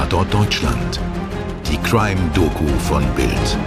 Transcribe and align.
Tatort 0.00 0.32
Deutschland. 0.32 0.98
Die 1.70 1.76
Crime-Doku 1.76 2.66
von 2.88 3.04
Bild. 3.14 3.58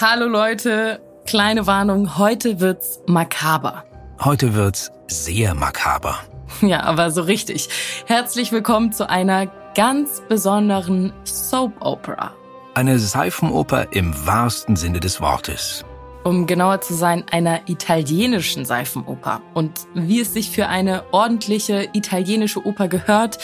Hallo 0.00 0.24
Leute, 0.24 0.98
kleine 1.26 1.66
Warnung, 1.66 2.16
heute 2.16 2.58
wird's 2.58 3.00
makaber. 3.06 3.84
Heute 4.24 4.54
wird's 4.54 4.90
sehr 5.08 5.54
makaber. 5.54 6.20
Ja, 6.62 6.84
aber 6.84 7.10
so 7.10 7.20
richtig. 7.20 7.68
Herzlich 8.06 8.50
willkommen 8.50 8.92
zu 8.92 9.10
einer 9.10 9.48
ganz 9.74 10.22
besonderen 10.30 11.12
Soap 11.24 11.74
Opera. 11.80 12.32
Eine 12.72 12.98
Seifenoper 12.98 13.92
im 13.92 14.14
wahrsten 14.26 14.74
Sinne 14.74 15.00
des 15.00 15.20
Wortes. 15.20 15.84
Um 16.24 16.46
genauer 16.46 16.80
zu 16.80 16.94
sein, 16.94 17.24
einer 17.30 17.68
italienischen 17.68 18.64
Seifenoper. 18.64 19.40
Und 19.54 19.86
wie 19.94 20.20
es 20.20 20.34
sich 20.34 20.50
für 20.50 20.68
eine 20.68 21.04
ordentliche 21.12 21.88
italienische 21.92 22.66
Oper 22.66 22.88
gehört, 22.88 23.38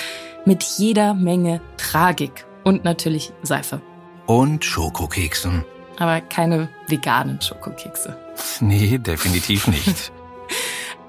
mit 0.44 0.62
jeder 0.62 1.14
Menge 1.14 1.60
Tragik 1.76 2.44
und 2.64 2.84
natürlich 2.84 3.32
Seife. 3.42 3.80
Und 4.26 4.64
Schokokeksen. 4.64 5.64
Aber 5.98 6.20
keine 6.20 6.68
veganen 6.88 7.40
Schokokekse. 7.40 8.16
Nee, 8.60 8.98
definitiv 8.98 9.68
nicht. 9.68 10.12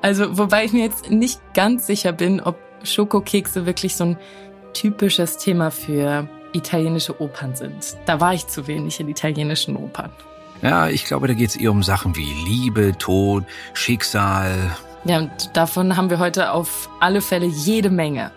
Also, 0.01 0.37
wobei 0.37 0.65
ich 0.65 0.71
mir 0.71 0.83
jetzt 0.83 1.09
nicht 1.09 1.41
ganz 1.55 1.87
sicher 1.87 2.11
bin, 2.11 2.39
ob 2.39 2.59
Schokokekse 2.83 3.65
wirklich 3.65 3.95
so 3.95 4.03
ein 4.03 4.17
typisches 4.73 5.37
Thema 5.37 5.71
für 5.71 6.29
italienische 6.53 7.19
Opern 7.19 7.55
sind. 7.55 7.97
Da 8.05 8.19
war 8.19 8.35
ich 8.35 8.45
zu 8.45 8.67
wenig 8.67 8.99
in 8.99 9.09
italienischen 9.09 9.75
Opern. 9.75 10.11
Ja, 10.61 10.87
ich 10.87 11.05
glaube, 11.05 11.27
da 11.27 11.33
geht 11.33 11.49
es 11.49 11.55
eher 11.55 11.71
um 11.71 11.83
Sachen 11.83 12.15
wie 12.15 12.33
Liebe, 12.45 12.97
Tod, 12.97 13.43
Schicksal. 13.73 14.75
Ja, 15.03 15.19
und 15.19 15.55
davon 15.55 15.97
haben 15.97 16.09
wir 16.09 16.17
heute 16.17 16.51
auf 16.51 16.89
alle 16.99 17.21
Fälle 17.21 17.45
jede 17.45 17.89
Menge. 17.89 18.31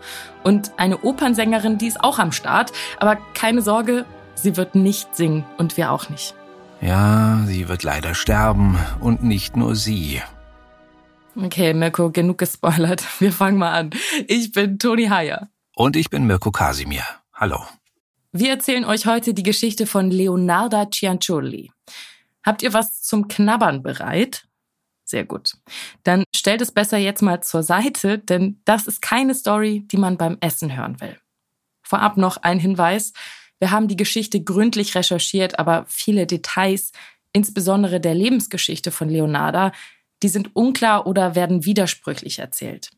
Und 0.45 0.73
eine 0.77 0.99
Opernsängerin, 0.99 1.79
die 1.79 1.87
ist 1.87 2.03
auch 2.03 2.19
am 2.19 2.33
Start. 2.33 2.73
Aber 2.99 3.17
keine 3.35 3.63
Sorge, 3.63 4.05
sie 4.35 4.57
wird 4.57 4.75
nicht 4.75 5.17
singen 5.17 5.45
und 5.57 5.77
wir 5.77 5.91
auch 5.91 6.11
nicht. 6.11 6.35
Ja, 6.81 7.43
sie 7.47 7.69
wird 7.69 7.83
leider 7.83 8.15
sterben 8.15 8.79
und 9.01 9.23
nicht 9.23 9.57
nur 9.57 9.75
sie. 9.75 10.21
Okay, 11.37 11.73
Mirko, 11.73 12.11
genug 12.11 12.39
gespoilert. 12.39 13.03
Wir 13.21 13.33
fangen 13.33 13.59
mal 13.59 13.73
an. 13.73 13.91
Ich 14.27 14.53
bin 14.53 14.79
Toni 14.79 15.07
Heyer. 15.07 15.49
Und 15.75 15.97
ich 15.97 16.11
bin 16.11 16.27
Mirko 16.27 16.51
Kasimir. 16.51 17.05
Hallo. 17.33 17.65
Wir 18.33 18.51
erzählen 18.51 18.85
euch 18.85 19.07
heute 19.07 19.33
die 19.33 19.43
Geschichte 19.43 19.87
von 19.87 20.11
Leonarda 20.11 20.91
Cianciulli. 20.91 21.73
Habt 22.45 22.63
ihr 22.63 22.75
was 22.75 23.01
zum 23.01 23.27
Knabbern 23.27 23.83
bereit? 23.83 24.47
Sehr 25.05 25.25
gut. 25.25 25.55
Dann 26.03 26.25
stellt 26.37 26.61
es 26.61 26.71
besser 26.71 26.99
jetzt 26.99 27.23
mal 27.23 27.43
zur 27.43 27.63
Seite, 27.63 28.19
denn 28.19 28.61
das 28.67 28.87
ist 28.87 29.01
keine 29.01 29.35
Story, 29.35 29.85
die 29.87 29.97
man 29.97 30.19
beim 30.19 30.37
Essen 30.41 30.77
hören 30.77 31.01
will. 31.01 31.19
Vorab 31.83 32.19
noch 32.19 32.37
ein 32.37 32.59
Hinweis. 32.59 33.15
Wir 33.61 33.71
haben 33.71 33.89
die 33.89 33.97
Geschichte 33.97 34.45
gründlich 34.45 34.95
recherchiert, 34.95 35.59
aber 35.59 35.87
viele 35.89 36.27
Details, 36.27 36.93
insbesondere 37.33 37.99
der 37.99 38.15
Lebensgeschichte 38.15 38.91
von 38.91 39.09
Leonarda, 39.09 39.73
die 40.23 40.29
sind 40.29 40.55
unklar 40.55 41.07
oder 41.07 41.35
werden 41.35 41.65
widersprüchlich 41.65 42.41
erzählt. 42.41 42.91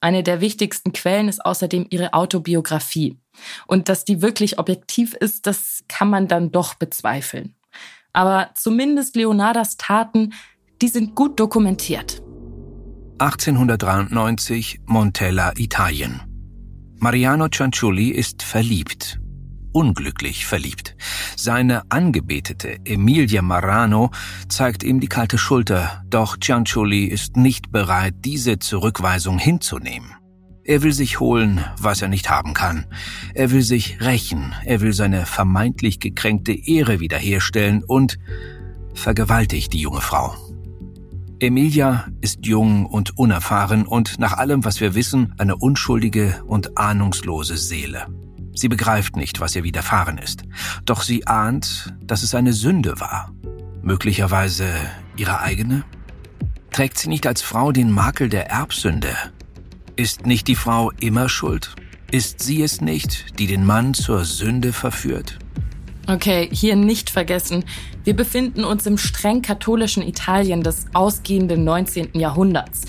Eine 0.00 0.22
der 0.22 0.40
wichtigsten 0.40 0.92
Quellen 0.92 1.28
ist 1.28 1.44
außerdem 1.44 1.86
ihre 1.90 2.12
Autobiografie. 2.14 3.18
Und 3.66 3.88
dass 3.88 4.04
die 4.04 4.22
wirklich 4.22 4.58
objektiv 4.58 5.14
ist, 5.14 5.46
das 5.46 5.84
kann 5.88 6.10
man 6.10 6.28
dann 6.28 6.52
doch 6.52 6.74
bezweifeln. 6.74 7.54
Aber 8.12 8.50
zumindest 8.54 9.16
Leonardas 9.16 9.76
Taten, 9.76 10.32
die 10.80 10.88
sind 10.88 11.14
gut 11.14 11.38
dokumentiert. 11.40 12.22
1893 13.18 14.80
Montella, 14.86 15.52
Italien. 15.56 16.20
Mariano 16.98 17.48
Cianciulli 17.48 18.10
ist 18.10 18.42
verliebt 18.42 19.18
unglücklich 19.76 20.46
verliebt. 20.46 20.96
Seine 21.36 21.82
Angebetete 21.90 22.78
Emilia 22.86 23.42
Marano 23.42 24.10
zeigt 24.48 24.82
ihm 24.82 25.00
die 25.00 25.06
kalte 25.06 25.36
Schulter, 25.36 26.02
doch 26.08 26.38
Cianciulli 26.42 27.04
ist 27.04 27.36
nicht 27.36 27.70
bereit, 27.72 28.14
diese 28.24 28.58
Zurückweisung 28.58 29.38
hinzunehmen. 29.38 30.14
Er 30.64 30.82
will 30.82 30.92
sich 30.92 31.20
holen, 31.20 31.62
was 31.78 32.00
er 32.00 32.08
nicht 32.08 32.30
haben 32.30 32.54
kann. 32.54 32.86
Er 33.34 33.50
will 33.50 33.60
sich 33.60 34.00
rächen, 34.00 34.54
er 34.64 34.80
will 34.80 34.94
seine 34.94 35.26
vermeintlich 35.26 36.00
gekränkte 36.00 36.54
Ehre 36.54 36.98
wiederherstellen 36.98 37.84
und 37.84 38.18
vergewaltigt 38.94 39.74
die 39.74 39.80
junge 39.80 40.00
Frau. 40.00 40.34
Emilia 41.38 42.06
ist 42.22 42.46
jung 42.46 42.86
und 42.86 43.18
unerfahren 43.18 43.86
und 43.86 44.18
nach 44.18 44.38
allem, 44.38 44.64
was 44.64 44.80
wir 44.80 44.94
wissen, 44.94 45.34
eine 45.36 45.54
unschuldige 45.54 46.42
und 46.46 46.78
ahnungslose 46.78 47.58
Seele. 47.58 48.06
Sie 48.56 48.68
begreift 48.68 49.16
nicht, 49.16 49.40
was 49.40 49.54
ihr 49.54 49.64
widerfahren 49.64 50.16
ist. 50.16 50.42
Doch 50.86 51.02
sie 51.02 51.26
ahnt, 51.26 51.94
dass 52.00 52.22
es 52.22 52.34
eine 52.34 52.54
Sünde 52.54 52.98
war. 52.98 53.30
Möglicherweise 53.82 54.66
ihre 55.16 55.40
eigene? 55.40 55.84
Trägt 56.72 56.98
sie 56.98 57.10
nicht 57.10 57.26
als 57.26 57.42
Frau 57.42 57.70
den 57.70 57.90
Makel 57.90 58.30
der 58.30 58.50
Erbsünde? 58.50 59.14
Ist 59.94 60.26
nicht 60.26 60.48
die 60.48 60.56
Frau 60.56 60.90
immer 61.00 61.28
schuld? 61.28 61.76
Ist 62.10 62.42
sie 62.42 62.62
es 62.62 62.80
nicht, 62.80 63.38
die 63.38 63.46
den 63.46 63.66
Mann 63.66 63.92
zur 63.92 64.24
Sünde 64.24 64.72
verführt? 64.72 65.38
Okay, 66.08 66.48
hier 66.52 66.76
nicht 66.76 67.10
vergessen. 67.10 67.64
Wir 68.04 68.14
befinden 68.14 68.64
uns 68.64 68.86
im 68.86 68.96
streng 68.96 69.42
katholischen 69.42 70.04
Italien 70.04 70.62
des 70.62 70.86
ausgehenden 70.94 71.64
19. 71.64 72.10
Jahrhunderts. 72.14 72.82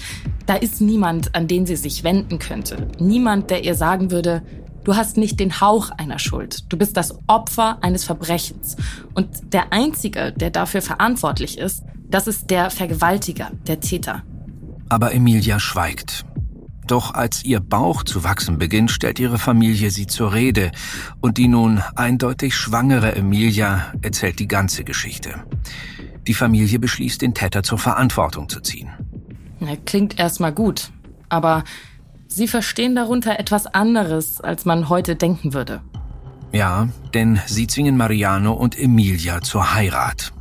Da 0.45 0.55
ist 0.55 0.81
niemand, 0.81 1.33
an 1.35 1.47
den 1.47 1.65
sie 1.65 1.75
sich 1.75 2.03
wenden 2.03 2.39
könnte. 2.39 2.87
Niemand, 2.99 3.49
der 3.49 3.63
ihr 3.63 3.73
sagen 3.73 4.11
würde, 4.11 4.43
Du 4.87 4.95
hast 4.95 5.17
nicht 5.17 5.41
den 5.41 5.59
Hauch 5.59 5.89
einer 5.89 6.17
Schuld. 6.17 6.63
Du 6.71 6.77
bist 6.77 6.95
das 6.95 7.13
Opfer 7.27 7.79
eines 7.81 8.05
Verbrechens. 8.05 8.77
Und 9.13 9.51
der 9.51 9.73
Einzige, 9.73 10.31
der 10.31 10.49
dafür 10.49 10.81
verantwortlich 10.81 11.57
ist, 11.57 11.83
das 12.09 12.25
ist 12.25 12.49
der 12.51 12.69
Vergewaltiger, 12.69 13.51
der 13.67 13.81
Täter. 13.81 14.23
Aber 14.87 15.13
Emilia 15.13 15.59
schweigt. 15.59 16.25
Doch 16.85 17.13
als 17.13 17.43
ihr 17.43 17.59
Bauch 17.59 18.03
zu 18.03 18.23
wachsen 18.23 18.59
beginnt, 18.59 18.89
stellt 18.89 19.19
ihre 19.19 19.37
Familie 19.39 19.91
sie 19.91 20.07
zur 20.07 20.31
Rede 20.31 20.71
und 21.19 21.37
die 21.37 21.49
nun 21.49 21.83
eindeutig 21.97 22.55
schwangere 22.55 23.13
Emilia 23.13 23.91
erzählt 24.01 24.39
die 24.39 24.47
ganze 24.47 24.85
Geschichte. 24.85 25.43
Die 26.27 26.33
Familie 26.33 26.79
beschließt, 26.79 27.21
den 27.21 27.33
Täter 27.33 27.61
zur 27.61 27.77
Verantwortung 27.77 28.47
zu 28.47 28.61
ziehen. 28.61 28.87
klingt 29.85 30.17
erstmal 30.17 30.53
gut, 30.53 30.91
aber 31.27 31.65
Sie 32.27 32.47
verstehen 32.47 32.95
darunter 32.95 33.39
etwas 33.39 33.67
anderes, 33.67 34.41
als 34.41 34.65
man 34.65 34.89
heute 34.89 35.15
denken 35.15 35.53
würde. 35.53 35.81
Ja, 36.51 36.87
denn 37.13 37.39
sie 37.45 37.67
zwingen 37.67 37.97
Mariano 37.97 38.53
und 38.53 38.77
Emilia 38.77 39.41
zur 39.41 39.73
Heirat. 39.73 40.33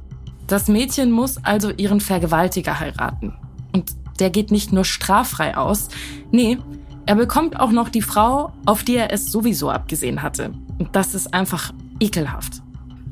Das 0.47 0.69
Mädchen 0.69 1.10
muss 1.10 1.38
also 1.44 1.70
ihren 1.70 2.00
Vergewaltiger 2.00 2.78
heiraten. 2.78 3.34
Und 3.72 3.94
der 4.20 4.30
geht 4.30 4.50
nicht 4.50 4.72
nur 4.72 4.84
straffrei 4.84 5.56
aus, 5.56 5.88
nee, 6.30 6.58
er 7.06 7.14
bekommt 7.14 7.60
auch 7.60 7.70
noch 7.70 7.88
die 7.88 8.03
Frau, 8.03 8.53
auf 8.64 8.82
die 8.82 8.97
er 8.97 9.12
es 9.12 9.30
sowieso 9.30 9.70
abgesehen 9.70 10.22
hatte. 10.22 10.53
Und 10.78 10.97
das 10.97 11.14
ist 11.14 11.32
einfach 11.34 11.72
ekelhaft. 12.00 12.62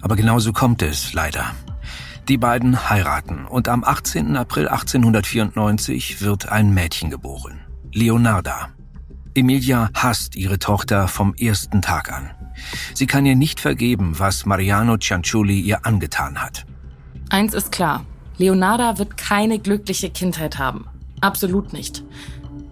Aber 0.00 0.16
genauso 0.16 0.52
kommt 0.52 0.82
es 0.82 1.12
leider. 1.12 1.52
Die 2.28 2.38
beiden 2.38 2.88
heiraten 2.90 3.44
und 3.44 3.68
am 3.68 3.84
18. 3.84 4.36
April 4.36 4.68
1894 4.68 6.22
wird 6.22 6.48
ein 6.48 6.72
Mädchen 6.72 7.10
geboren. 7.10 7.60
Leonarda. 7.96 8.70
Emilia 9.36 9.88
hasst 9.94 10.34
ihre 10.34 10.58
Tochter 10.58 11.06
vom 11.06 11.32
ersten 11.34 11.80
Tag 11.80 12.12
an. 12.12 12.28
Sie 12.92 13.06
kann 13.06 13.24
ihr 13.24 13.36
nicht 13.36 13.60
vergeben, 13.60 14.18
was 14.18 14.46
Mariano 14.46 14.96
Cianciulli 14.96 15.60
ihr 15.60 15.86
angetan 15.86 16.42
hat. 16.42 16.66
Eins 17.30 17.54
ist 17.54 17.70
klar. 17.70 18.04
Leonarda 18.36 18.98
wird 18.98 19.16
keine 19.16 19.60
glückliche 19.60 20.10
Kindheit 20.10 20.58
haben. 20.58 20.86
Absolut 21.20 21.72
nicht. 21.72 22.02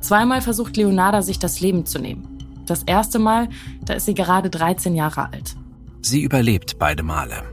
Zweimal 0.00 0.43
versucht 0.43 0.76
Leonarda, 0.76 1.23
sich 1.23 1.38
das 1.38 1.61
Leben 1.61 1.87
zu 1.87 2.00
nehmen. 2.00 2.26
Das 2.67 2.82
erste 2.82 3.20
Mal, 3.20 3.49
da 3.85 3.94
ist 3.94 4.06
sie 4.06 4.14
gerade 4.14 4.50
13 4.50 4.96
Jahre 4.96 5.32
alt. 5.32 5.55
Sie 6.00 6.23
überlebt 6.23 6.81
beide 6.81 7.05
Male. 7.05 7.44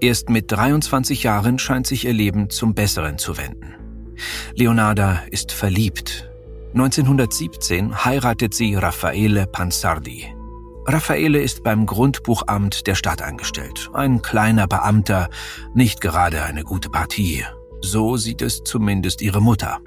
Erst 0.00 0.28
mit 0.28 0.52
23 0.52 1.24
Jahren 1.24 1.58
scheint 1.58 1.88
sich 1.88 2.04
ihr 2.04 2.12
Leben 2.12 2.50
zum 2.50 2.72
Besseren 2.72 3.18
zu 3.18 3.36
wenden. 3.36 3.74
Leonarda 4.54 5.22
ist 5.32 5.50
verliebt 5.50 6.30
1917 6.74 8.04
heiratet 8.04 8.52
sie 8.52 8.74
Raffaele 8.74 9.46
Pansardi. 9.46 10.34
Raffaele 10.86 11.40
ist 11.40 11.62
beim 11.62 11.86
Grundbuchamt 11.86 12.88
der 12.88 12.96
Stadt 12.96 13.22
angestellt. 13.22 13.90
Ein 13.94 14.22
kleiner 14.22 14.66
Beamter, 14.66 15.30
nicht 15.72 16.00
gerade 16.00 16.42
eine 16.42 16.64
gute 16.64 16.90
Partie. 16.90 17.44
So 17.80 18.16
sieht 18.16 18.42
es 18.42 18.64
zumindest 18.64 19.22
ihre 19.22 19.40
Mutter. 19.40 19.78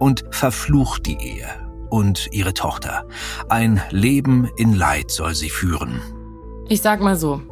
Und 0.00 0.24
verflucht 0.32 1.06
die 1.06 1.18
Ehe 1.18 1.46
und 1.88 2.28
ihre 2.32 2.52
Tochter. 2.52 3.06
Ein 3.48 3.80
Leben 3.90 4.50
in 4.56 4.74
Leid 4.74 5.12
soll 5.12 5.36
sie 5.36 5.50
führen. 5.50 6.02
Ich 6.68 6.82
sag 6.82 7.00
mal 7.00 7.14
so. 7.14 7.42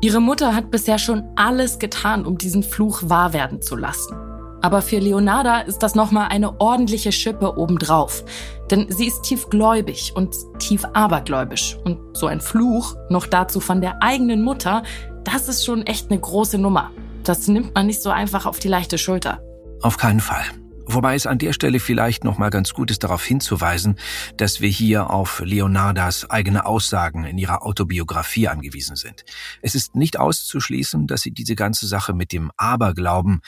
Ihre 0.00 0.20
Mutter 0.20 0.54
hat 0.54 0.70
bisher 0.70 0.98
schon 0.98 1.24
alles 1.34 1.80
getan, 1.80 2.24
um 2.24 2.38
diesen 2.38 2.62
Fluch 2.62 3.00
wahr 3.02 3.32
werden 3.32 3.60
zu 3.60 3.74
lassen. 3.74 4.23
Aber 4.64 4.80
für 4.80 4.98
Leonarda 4.98 5.60
ist 5.60 5.80
das 5.80 5.94
nochmal 5.94 6.28
eine 6.30 6.58
ordentliche 6.58 7.12
Schippe 7.12 7.58
obendrauf. 7.58 8.24
Denn 8.70 8.90
sie 8.90 9.08
ist 9.08 9.20
tief 9.22 9.50
gläubig 9.50 10.12
und 10.14 10.34
tief 10.58 10.86
abergläubisch. 10.94 11.76
Und 11.84 12.16
so 12.16 12.28
ein 12.28 12.40
Fluch, 12.40 12.96
noch 13.10 13.26
dazu 13.26 13.60
von 13.60 13.82
der 13.82 14.02
eigenen 14.02 14.40
Mutter, 14.42 14.82
das 15.22 15.48
ist 15.48 15.66
schon 15.66 15.82
echt 15.86 16.10
eine 16.10 16.18
große 16.18 16.56
Nummer. 16.56 16.90
Das 17.24 17.46
nimmt 17.46 17.74
man 17.74 17.86
nicht 17.86 18.00
so 18.00 18.08
einfach 18.08 18.46
auf 18.46 18.58
die 18.58 18.68
leichte 18.68 18.96
Schulter. 18.96 19.42
Auf 19.82 19.98
keinen 19.98 20.20
Fall. 20.20 20.46
Wobei 20.86 21.14
es 21.14 21.26
an 21.26 21.36
der 21.36 21.52
Stelle 21.52 21.78
vielleicht 21.78 22.24
noch 22.24 22.38
mal 22.38 22.48
ganz 22.48 22.72
gut 22.72 22.90
ist, 22.90 23.04
darauf 23.04 23.22
hinzuweisen, 23.22 23.98
dass 24.38 24.62
wir 24.62 24.70
hier 24.70 25.10
auf 25.10 25.40
Leonardas 25.44 26.30
eigene 26.30 26.64
Aussagen 26.64 27.24
in 27.24 27.36
ihrer 27.36 27.66
Autobiografie 27.66 28.48
angewiesen 28.48 28.96
sind. 28.96 29.26
Es 29.60 29.74
ist 29.74 29.94
nicht 29.94 30.18
auszuschließen, 30.18 31.06
dass 31.06 31.20
sie 31.20 31.32
diese 31.32 31.54
ganze 31.54 31.86
Sache 31.86 32.14
mit 32.14 32.32
dem 32.32 32.50
Aberglauben 32.56 33.42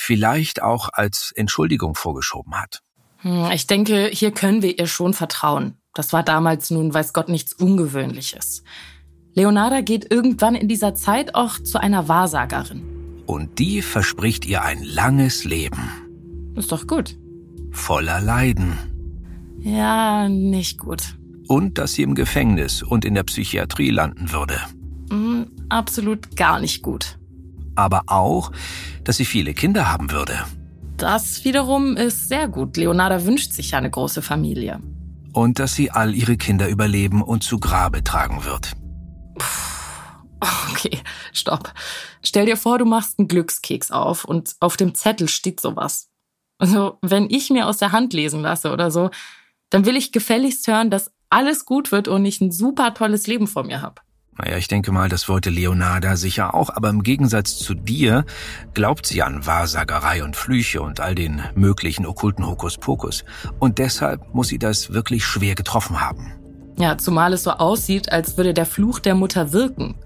vielleicht 0.00 0.62
auch 0.62 0.88
als 0.92 1.30
Entschuldigung 1.36 1.94
vorgeschoben 1.94 2.54
hat. 2.54 2.80
Hm, 3.18 3.50
ich 3.52 3.66
denke, 3.66 4.08
hier 4.10 4.30
können 4.30 4.62
wir 4.62 4.78
ihr 4.78 4.86
schon 4.86 5.12
vertrauen. 5.12 5.76
Das 5.92 6.14
war 6.14 6.22
damals 6.22 6.70
nun, 6.70 6.94
weiß 6.94 7.12
Gott, 7.12 7.28
nichts 7.28 7.52
Ungewöhnliches. 7.52 8.62
Leonarda 9.34 9.82
geht 9.82 10.10
irgendwann 10.10 10.54
in 10.54 10.68
dieser 10.68 10.94
Zeit 10.94 11.34
auch 11.34 11.58
zu 11.58 11.78
einer 11.78 12.08
Wahrsagerin. 12.08 12.82
Und 13.26 13.58
die 13.58 13.82
verspricht 13.82 14.46
ihr 14.46 14.62
ein 14.62 14.82
langes 14.82 15.44
Leben. 15.44 16.52
Ist 16.56 16.72
doch 16.72 16.86
gut. 16.86 17.18
Voller 17.70 18.22
Leiden. 18.22 18.78
Ja, 19.58 20.28
nicht 20.30 20.78
gut. 20.78 21.18
Und 21.46 21.76
dass 21.76 21.92
sie 21.92 22.02
im 22.02 22.14
Gefängnis 22.14 22.82
und 22.82 23.04
in 23.04 23.14
der 23.14 23.24
Psychiatrie 23.24 23.90
landen 23.90 24.32
würde. 24.32 24.58
Mm, 25.10 25.42
absolut 25.68 26.36
gar 26.36 26.58
nicht 26.58 26.82
gut. 26.82 27.19
Aber 27.80 28.02
auch, 28.08 28.52
dass 29.04 29.16
sie 29.16 29.24
viele 29.24 29.54
Kinder 29.54 29.90
haben 29.90 30.10
würde. 30.10 30.38
Das 30.98 31.44
wiederum 31.46 31.96
ist 31.96 32.28
sehr 32.28 32.46
gut. 32.46 32.76
Leonarda 32.76 33.24
wünscht 33.24 33.52
sich 33.54 33.70
ja 33.70 33.78
eine 33.78 33.88
große 33.88 34.20
Familie. 34.20 34.80
Und 35.32 35.58
dass 35.58 35.74
sie 35.74 35.90
all 35.90 36.14
ihre 36.14 36.36
Kinder 36.36 36.68
überleben 36.68 37.22
und 37.22 37.42
zu 37.42 37.58
Grabe 37.58 38.04
tragen 38.04 38.44
wird. 38.44 38.72
Okay, 40.72 40.98
stopp. 41.34 41.74
Stell 42.22 42.46
dir 42.46 42.56
vor, 42.56 42.78
du 42.78 42.86
machst 42.86 43.18
einen 43.18 43.28
Glückskeks 43.28 43.90
auf 43.90 44.24
und 44.24 44.56
auf 44.60 44.78
dem 44.78 44.94
Zettel 44.94 45.28
steht 45.28 45.60
sowas. 45.60 46.08
Also, 46.56 46.96
wenn 47.02 47.28
ich 47.28 47.50
mir 47.50 47.66
aus 47.66 47.76
der 47.76 47.92
Hand 47.92 48.14
lesen 48.14 48.40
lasse 48.40 48.72
oder 48.72 48.90
so, 48.90 49.10
dann 49.68 49.84
will 49.84 49.96
ich 49.96 50.12
gefälligst 50.12 50.66
hören, 50.66 50.90
dass 50.90 51.12
alles 51.28 51.66
gut 51.66 51.92
wird 51.92 52.08
und 52.08 52.24
ich 52.24 52.40
ein 52.40 52.52
super 52.52 52.94
tolles 52.94 53.26
Leben 53.26 53.48
vor 53.48 53.64
mir 53.64 53.82
habe. 53.82 54.00
Naja, 54.38 54.56
ich 54.56 54.68
denke 54.68 54.92
mal, 54.92 55.08
das 55.08 55.28
wollte 55.28 55.50
Leonarda 55.50 56.16
sicher 56.16 56.54
auch, 56.54 56.70
aber 56.70 56.88
im 56.88 57.02
Gegensatz 57.02 57.58
zu 57.58 57.74
dir 57.74 58.24
glaubt 58.72 59.04
sie 59.06 59.22
an 59.22 59.44
Wahrsagerei 59.44 60.24
und 60.24 60.36
Flüche 60.36 60.80
und 60.80 61.00
all 61.00 61.14
den 61.14 61.42
möglichen 61.54 62.06
okkulten 62.06 62.46
Hokuspokus. 62.46 63.24
Und 63.58 63.78
deshalb 63.78 64.34
muss 64.34 64.48
sie 64.48 64.58
das 64.58 64.92
wirklich 64.92 65.24
schwer 65.24 65.54
getroffen 65.54 66.00
haben. 66.00 66.32
Ja, 66.78 66.96
zumal 66.96 67.34
es 67.34 67.42
so 67.42 67.50
aussieht, 67.50 68.10
als 68.10 68.38
würde 68.38 68.54
der 68.54 68.64
Fluch 68.64 69.00
der 69.00 69.14
Mutter 69.14 69.52
wirken. 69.52 69.96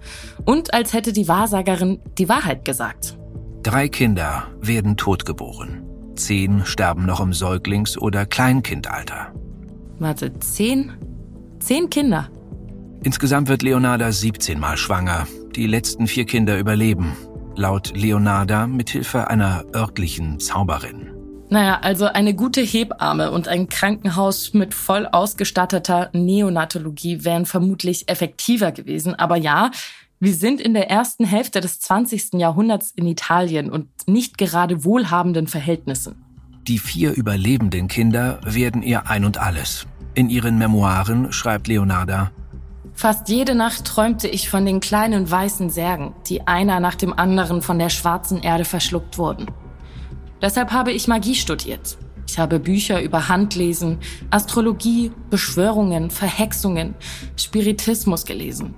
Und 0.43 0.73
als 0.73 0.91
hätte 0.91 1.13
die 1.13 1.29
Wahrsagerin 1.29 2.01
die 2.17 2.27
Wahrheit 2.27 2.65
gesagt. 2.65 3.17
Drei 3.63 3.87
Kinder 3.87 4.47
werden 4.59 4.97
totgeboren. 4.97 5.83
Zehn 6.15 6.65
sterben 6.65 7.05
noch 7.05 7.21
im 7.21 7.31
Säuglings- 7.31 7.97
oder 7.97 8.25
Kleinkindalter. 8.25 9.33
Warte, 9.99 10.37
zehn? 10.39 10.91
Zehn 11.59 11.89
Kinder? 11.89 12.29
Insgesamt 13.03 13.49
wird 13.49 13.61
Leonarda 13.61 14.11
17 14.11 14.59
Mal 14.59 14.77
schwanger. 14.77 15.27
Die 15.55 15.67
letzten 15.67 16.07
vier 16.07 16.25
Kinder 16.25 16.57
überleben. 16.57 17.15
Laut 17.55 17.95
Leonarda 17.95 18.67
mit 18.67 18.89
Hilfe 18.89 19.29
einer 19.29 19.63
örtlichen 19.73 20.39
Zauberin. 20.39 21.11
Naja, 21.49 21.79
also 21.81 22.05
eine 22.05 22.33
gute 22.33 22.61
Hebamme 22.61 23.31
und 23.31 23.47
ein 23.47 23.69
Krankenhaus 23.69 24.53
mit 24.53 24.73
voll 24.73 25.05
ausgestatteter 25.05 26.09
Neonatologie 26.13 27.23
wären 27.23 27.45
vermutlich 27.45 28.09
effektiver 28.09 28.71
gewesen. 28.71 29.13
Aber 29.15 29.37
ja, 29.37 29.69
wir 30.19 30.33
sind 30.33 30.59
in 30.59 30.73
der 30.73 30.89
ersten 30.89 31.23
Hälfte 31.23 31.61
des 31.61 31.79
20. 31.79 32.33
Jahrhunderts 32.33 32.91
in 32.95 33.05
Italien 33.05 33.69
und 33.69 33.89
nicht 34.07 34.37
gerade 34.37 34.83
wohlhabenden 34.83 35.47
Verhältnissen. 35.47 36.15
Die 36.67 36.79
vier 36.79 37.13
überlebenden 37.13 37.87
Kinder 37.87 38.39
werden 38.43 38.81
ihr 38.81 39.07
ein 39.07 39.23
und 39.23 39.37
alles. 39.37 39.85
In 40.15 40.29
ihren 40.29 40.57
Memoiren 40.57 41.31
schreibt 41.31 41.67
Leonarda, 41.67 42.31
Fast 42.95 43.27
jede 43.27 43.55
Nacht 43.55 43.83
träumte 43.83 44.29
ich 44.29 44.49
von 44.49 44.65
den 44.65 44.79
kleinen 44.79 45.29
weißen 45.29 45.69
Särgen, 45.69 46.15
die 46.27 46.47
einer 46.47 46.79
nach 46.79 46.95
dem 46.95 47.11
anderen 47.11 47.61
von 47.61 47.77
der 47.77 47.89
schwarzen 47.89 48.41
Erde 48.41 48.63
verschluckt 48.63 49.17
wurden. 49.17 49.47
Deshalb 50.41 50.71
habe 50.71 50.93
ich 50.93 51.09
Magie 51.09 51.35
studiert. 51.35 51.97
Ich 52.27 52.39
habe 52.39 52.57
Bücher 52.57 53.01
über 53.01 53.27
Handlesen, 53.27 53.99
Astrologie, 54.29 55.11
Beschwörungen, 55.29 56.09
Verhexungen, 56.09 56.95
Spiritismus 57.35 58.25
gelesen. 58.25 58.73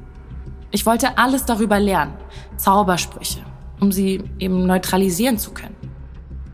Ich 0.71 0.85
wollte 0.87 1.17
alles 1.17 1.45
darüber 1.45 1.79
lernen, 1.79 2.13
Zaubersprüche, 2.57 3.39
um 3.79 3.91
sie 3.91 4.23
eben 4.39 4.65
neutralisieren 4.65 5.37
zu 5.37 5.51
können. 5.51 5.75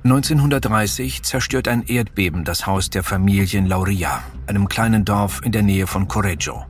1930 0.03 1.23
zerstört 1.23 1.69
ein 1.69 1.83
Erdbeben 1.83 2.43
das 2.43 2.67
Haus 2.67 2.89
der 2.89 3.03
Familien 3.03 3.67
Lauria, 3.67 4.21
einem 4.47 4.67
kleinen 4.67 5.05
Dorf 5.05 5.41
in 5.45 5.53
der 5.53 5.63
Nähe 5.63 5.87
von 5.87 6.09
Correggio. 6.09 6.65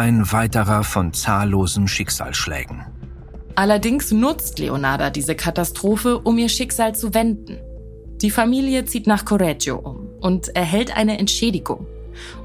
Ein 0.00 0.32
weiterer 0.32 0.82
von 0.82 1.12
zahllosen 1.12 1.86
Schicksalsschlägen. 1.86 2.86
Allerdings 3.54 4.10
nutzt 4.12 4.58
Leonarda 4.58 5.10
diese 5.10 5.34
Katastrophe, 5.34 6.18
um 6.18 6.38
ihr 6.38 6.48
Schicksal 6.48 6.94
zu 6.94 7.12
wenden. 7.12 7.58
Die 8.22 8.30
Familie 8.30 8.86
zieht 8.86 9.06
nach 9.06 9.26
Correggio 9.26 9.76
um 9.76 10.08
und 10.22 10.56
erhält 10.56 10.96
eine 10.96 11.18
Entschädigung. 11.18 11.86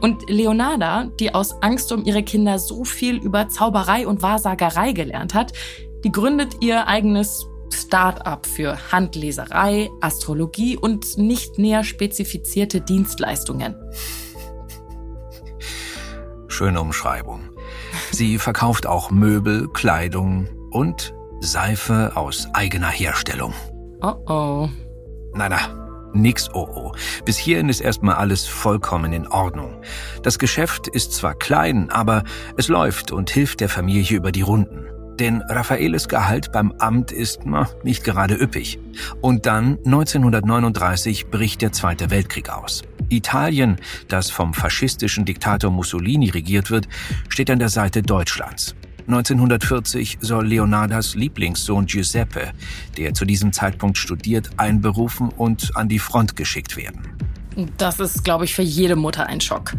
Und 0.01 0.29
Leonarda, 0.29 1.05
die 1.17 1.33
aus 1.33 1.55
Angst 1.61 1.93
um 1.93 2.03
ihre 2.03 2.23
Kinder 2.23 2.59
so 2.59 2.83
viel 2.83 3.15
über 3.23 3.47
Zauberei 3.47 4.05
und 4.05 4.21
Wahrsagerei 4.21 4.91
gelernt 4.91 5.33
hat, 5.33 5.53
die 6.03 6.11
gründet 6.11 6.57
ihr 6.59 6.87
eigenes 6.87 7.47
Start-up 7.73 8.47
für 8.47 8.77
Handleserei, 8.91 9.89
Astrologie 10.01 10.75
und 10.75 11.17
nicht 11.17 11.57
näher 11.57 11.85
spezifizierte 11.85 12.81
Dienstleistungen. 12.81 13.75
Schöne 16.55 16.79
Umschreibung. 16.79 17.49
Sie 18.11 18.39
verkauft 18.39 18.87
auch 18.87 19.11
Möbel, 19.11 19.67
Kleidung 19.67 20.47
und 20.71 21.13
Seife 21.41 22.13
aus 22.15 22.47
eigener 22.53 22.87
Herstellung. 22.87 23.53
Oh 24.01 24.15
oh. 24.25 24.69
Na 25.33 25.49
na, 25.49 26.11
Nix 26.13 26.49
oh 26.53 26.65
oh. 26.73 26.91
Bis 27.25 27.37
hierhin 27.37 27.67
ist 27.67 27.81
erstmal 27.81 28.15
alles 28.15 28.47
vollkommen 28.47 29.11
in 29.11 29.27
Ordnung. 29.27 29.81
Das 30.23 30.39
Geschäft 30.39 30.87
ist 30.87 31.11
zwar 31.11 31.35
klein, 31.35 31.89
aber 31.89 32.23
es 32.55 32.69
läuft 32.69 33.11
und 33.11 33.29
hilft 33.29 33.59
der 33.59 33.67
Familie 33.67 34.15
über 34.15 34.31
die 34.31 34.43
Runden. 34.43 34.87
Denn 35.19 35.41
Raffaeles 35.41 36.07
Gehalt 36.07 36.51
beim 36.51 36.73
Amt 36.79 37.11
ist 37.11 37.41
na, 37.45 37.69
nicht 37.83 38.03
gerade 38.03 38.35
üppig. 38.35 38.79
Und 39.21 39.45
dann 39.45 39.77
1939 39.85 41.27
bricht 41.27 41.61
der 41.61 41.71
Zweite 41.71 42.09
Weltkrieg 42.09 42.49
aus. 42.49 42.83
Italien, 43.09 43.77
das 44.07 44.29
vom 44.29 44.53
faschistischen 44.53 45.25
Diktator 45.25 45.71
Mussolini 45.71 46.29
regiert 46.29 46.69
wird, 46.69 46.87
steht 47.29 47.49
an 47.49 47.59
der 47.59 47.69
Seite 47.69 48.01
Deutschlands. 48.01 48.75
1940 49.07 50.17
soll 50.21 50.47
Leonardas 50.47 51.13
Lieblingssohn 51.13 51.85
Giuseppe, 51.85 52.51
der 52.97 53.13
zu 53.13 53.25
diesem 53.25 53.53
Zeitpunkt 53.53 53.97
studiert, 53.97 54.49
einberufen 54.57 55.29
und 55.29 55.71
an 55.75 55.87
die 55.87 55.99
Front 55.99 56.35
geschickt 56.35 56.75
werden. 56.75 57.01
Das 57.77 57.99
ist, 57.99 58.23
glaube 58.23 58.45
ich, 58.45 58.55
für 58.55 58.63
jede 58.63 58.95
Mutter 58.95 59.27
ein 59.27 59.39
Schock. 59.39 59.73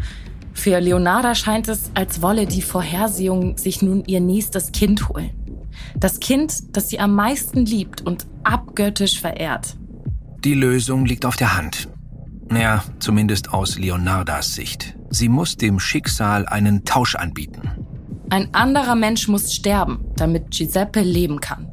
Für 0.57 0.79
Leonarda 0.79 1.35
scheint 1.35 1.67
es, 1.67 1.91
als 1.93 2.23
wolle 2.23 2.47
die 2.47 2.63
Vorhersehung 2.63 3.57
sich 3.59 3.83
nun 3.83 4.03
ihr 4.05 4.19
nächstes 4.19 4.71
Kind 4.71 5.07
holen. 5.07 5.29
Das 5.95 6.19
Kind, 6.19 6.75
das 6.75 6.89
sie 6.89 6.99
am 6.99 7.13
meisten 7.13 7.63
liebt 7.63 8.01
und 8.01 8.25
abgöttisch 8.43 9.21
verehrt. 9.21 9.77
Die 10.43 10.55
Lösung 10.55 11.05
liegt 11.05 11.25
auf 11.25 11.35
der 11.35 11.55
Hand. 11.55 11.87
Naja, 12.49 12.83
zumindest 12.97 13.53
aus 13.53 13.77
Leonardas 13.77 14.55
Sicht. 14.55 14.95
Sie 15.11 15.29
muss 15.29 15.57
dem 15.57 15.79
Schicksal 15.79 16.47
einen 16.47 16.85
Tausch 16.85 17.15
anbieten. 17.15 17.61
Ein 18.31 18.53
anderer 18.55 18.95
Mensch 18.95 19.27
muss 19.27 19.53
sterben, 19.53 20.05
damit 20.15 20.49
Giuseppe 20.49 21.01
leben 21.01 21.39
kann. 21.39 21.71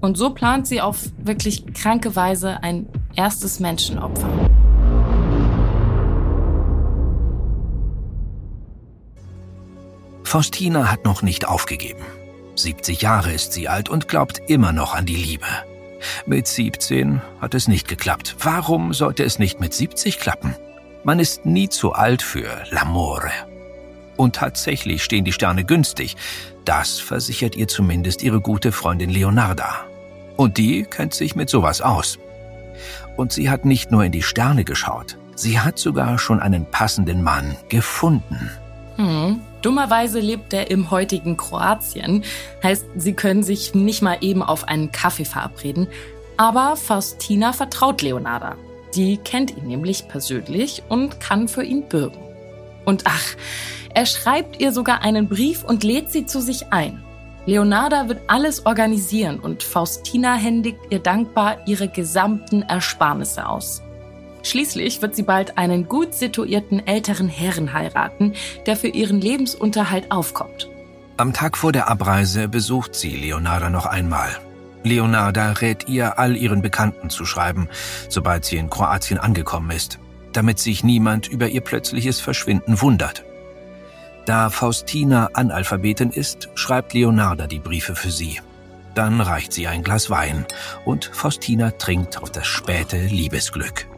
Und 0.00 0.16
so 0.16 0.30
plant 0.30 0.68
sie 0.68 0.80
auf 0.80 1.10
wirklich 1.18 1.66
kranke 1.74 2.14
Weise 2.14 2.62
ein 2.62 2.86
erstes 3.16 3.58
Menschenopfer. 3.58 4.50
Faustina 10.30 10.92
hat 10.92 11.04
noch 11.04 11.22
nicht 11.22 11.48
aufgegeben. 11.48 12.04
70 12.54 13.02
Jahre 13.02 13.32
ist 13.32 13.52
sie 13.52 13.68
alt 13.68 13.88
und 13.88 14.06
glaubt 14.06 14.40
immer 14.46 14.70
noch 14.70 14.94
an 14.94 15.04
die 15.04 15.16
Liebe. 15.16 15.44
Mit 16.24 16.46
17 16.46 17.20
hat 17.40 17.54
es 17.54 17.66
nicht 17.66 17.88
geklappt. 17.88 18.36
Warum 18.38 18.94
sollte 18.94 19.24
es 19.24 19.40
nicht 19.40 19.58
mit 19.58 19.74
70 19.74 20.20
klappen? 20.20 20.54
Man 21.02 21.18
ist 21.18 21.46
nie 21.46 21.68
zu 21.68 21.94
alt 21.94 22.22
für 22.22 22.62
L'amore. 22.70 23.32
Und 24.16 24.36
tatsächlich 24.36 25.02
stehen 25.02 25.24
die 25.24 25.32
Sterne 25.32 25.64
günstig. 25.64 26.16
Das 26.64 27.00
versichert 27.00 27.56
ihr 27.56 27.66
zumindest 27.66 28.22
ihre 28.22 28.40
gute 28.40 28.70
Freundin 28.70 29.10
Leonarda. 29.10 29.84
Und 30.36 30.58
die 30.58 30.84
kennt 30.84 31.12
sich 31.12 31.34
mit 31.34 31.50
sowas 31.50 31.80
aus. 31.80 32.20
Und 33.16 33.32
sie 33.32 33.50
hat 33.50 33.64
nicht 33.64 33.90
nur 33.90 34.04
in 34.04 34.12
die 34.12 34.22
Sterne 34.22 34.62
geschaut, 34.62 35.18
sie 35.34 35.58
hat 35.58 35.80
sogar 35.80 36.20
schon 36.20 36.38
einen 36.38 36.66
passenden 36.66 37.20
Mann 37.20 37.56
gefunden. 37.68 38.48
Hm. 38.94 39.40
Dummerweise 39.62 40.20
lebt 40.20 40.52
er 40.52 40.70
im 40.70 40.90
heutigen 40.90 41.36
Kroatien. 41.36 42.24
Heißt, 42.62 42.86
sie 42.96 43.12
können 43.14 43.42
sich 43.42 43.74
nicht 43.74 44.02
mal 44.02 44.18
eben 44.20 44.42
auf 44.42 44.68
einen 44.68 44.92
Kaffee 44.92 45.24
verabreden. 45.24 45.88
Aber 46.36 46.76
Faustina 46.76 47.52
vertraut 47.52 48.02
Leonarda. 48.02 48.56
Die 48.94 49.18
kennt 49.18 49.56
ihn 49.56 49.66
nämlich 49.66 50.08
persönlich 50.08 50.82
und 50.88 51.20
kann 51.20 51.48
für 51.48 51.62
ihn 51.62 51.88
bürgen. 51.88 52.18
Und 52.84 53.04
ach, 53.06 53.36
er 53.94 54.06
schreibt 54.06 54.60
ihr 54.60 54.72
sogar 54.72 55.02
einen 55.02 55.28
Brief 55.28 55.64
und 55.64 55.84
lädt 55.84 56.10
sie 56.10 56.26
zu 56.26 56.40
sich 56.40 56.72
ein. 56.72 57.02
Leonarda 57.46 58.08
wird 58.08 58.20
alles 58.26 58.66
organisieren 58.66 59.40
und 59.40 59.62
Faustina 59.62 60.34
händigt 60.34 60.78
ihr 60.90 60.98
dankbar 60.98 61.58
ihre 61.66 61.88
gesamten 61.88 62.62
Ersparnisse 62.62 63.48
aus. 63.48 63.82
Schließlich 64.42 65.02
wird 65.02 65.14
sie 65.14 65.22
bald 65.22 65.58
einen 65.58 65.88
gut 65.88 66.14
situierten 66.14 66.86
älteren 66.86 67.28
Herren 67.28 67.72
heiraten, 67.72 68.34
der 68.66 68.76
für 68.76 68.88
ihren 68.88 69.20
Lebensunterhalt 69.20 70.10
aufkommt. 70.10 70.68
Am 71.16 71.32
Tag 71.32 71.58
vor 71.58 71.72
der 71.72 71.88
Abreise 71.88 72.48
besucht 72.48 72.94
sie 72.94 73.16
Leonarda 73.16 73.68
noch 73.68 73.86
einmal. 73.86 74.30
Leonarda 74.82 75.52
rät 75.52 75.88
ihr, 75.88 76.18
all 76.18 76.36
ihren 76.36 76.62
Bekannten 76.62 77.10
zu 77.10 77.26
schreiben, 77.26 77.68
sobald 78.08 78.46
sie 78.46 78.56
in 78.56 78.70
Kroatien 78.70 79.18
angekommen 79.18 79.70
ist, 79.70 79.98
damit 80.32 80.58
sich 80.58 80.82
niemand 80.82 81.28
über 81.28 81.48
ihr 81.48 81.60
plötzliches 81.60 82.20
Verschwinden 82.20 82.80
wundert. 82.80 83.24
Da 84.24 84.48
Faustina 84.48 85.28
Analphabetin 85.34 86.10
ist, 86.10 86.48
schreibt 86.54 86.94
Leonarda 86.94 87.46
die 87.46 87.58
Briefe 87.58 87.94
für 87.94 88.10
sie. 88.10 88.40
Dann 88.94 89.20
reicht 89.20 89.52
sie 89.52 89.66
ein 89.66 89.82
Glas 89.82 90.08
Wein 90.08 90.46
und 90.84 91.04
Faustina 91.12 91.72
trinkt 91.72 92.22
auf 92.22 92.30
das 92.30 92.46
späte 92.46 92.98
Liebesglück. 92.98 93.89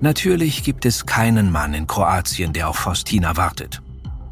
Natürlich 0.00 0.62
gibt 0.62 0.86
es 0.86 1.06
keinen 1.06 1.50
Mann 1.50 1.74
in 1.74 1.86
Kroatien, 1.86 2.52
der 2.52 2.68
auf 2.68 2.76
Faustina 2.76 3.36
wartet. 3.36 3.82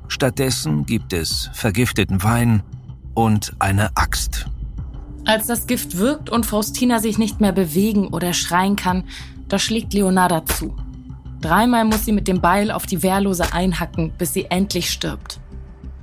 Stattdessen 0.09 0.87
gibt 0.87 1.13
es 1.13 1.51
vergifteten 1.53 2.23
Wein 2.23 2.63
und 3.15 3.55
eine 3.59 3.97
Axt. 3.97 4.47
Als 5.25 5.49
das 5.49 5.67
Gift 5.67 5.99
wirkt 5.99 6.31
und 6.31 6.47
Faustina 6.47 7.01
sich 7.01 7.19
nicht 7.19 7.41
mehr 7.41 7.51
bewegen 7.51 8.09
oder 8.09 8.33
schreien 8.33 8.77
kann, 8.77 9.05
da 9.49 9.59
schlägt 9.59 9.93
Leonarda 9.93 10.47
zu. 10.47 10.77
Dreimal 11.41 11.85
muss 11.85 12.05
sie 12.05 12.13
mit 12.13 12.29
dem 12.29 12.41
Beil 12.41 12.71
auf 12.71 12.87
die 12.87 13.03
Wehrlose 13.03 13.53
einhacken, 13.53 14.13
bis 14.17 14.33
sie 14.33 14.45
endlich 14.45 14.91
stirbt. 14.91 15.41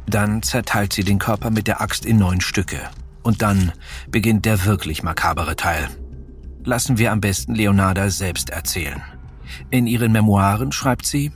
Dann 0.07 0.43
zerteilt 0.43 0.91
sie 0.91 1.05
den 1.05 1.19
Körper 1.19 1.49
mit 1.49 1.67
der 1.67 1.81
Axt 1.81 2.05
in 2.05 2.17
neun 2.17 2.41
Stücke. 2.41 2.79
Und 3.23 3.41
dann 3.41 3.71
beginnt 4.11 4.45
der 4.45 4.65
wirklich 4.65 5.03
makabere 5.03 5.55
Teil. 5.55 5.87
Lassen 6.65 6.97
wir 6.97 7.13
am 7.13 7.21
besten 7.21 7.55
Leonarda 7.55 8.09
selbst 8.09 8.49
erzählen. 8.49 9.01
In 9.69 9.87
ihren 9.87 10.11
Memoiren 10.11 10.71
schreibt 10.71 11.05
sie, 11.05 11.31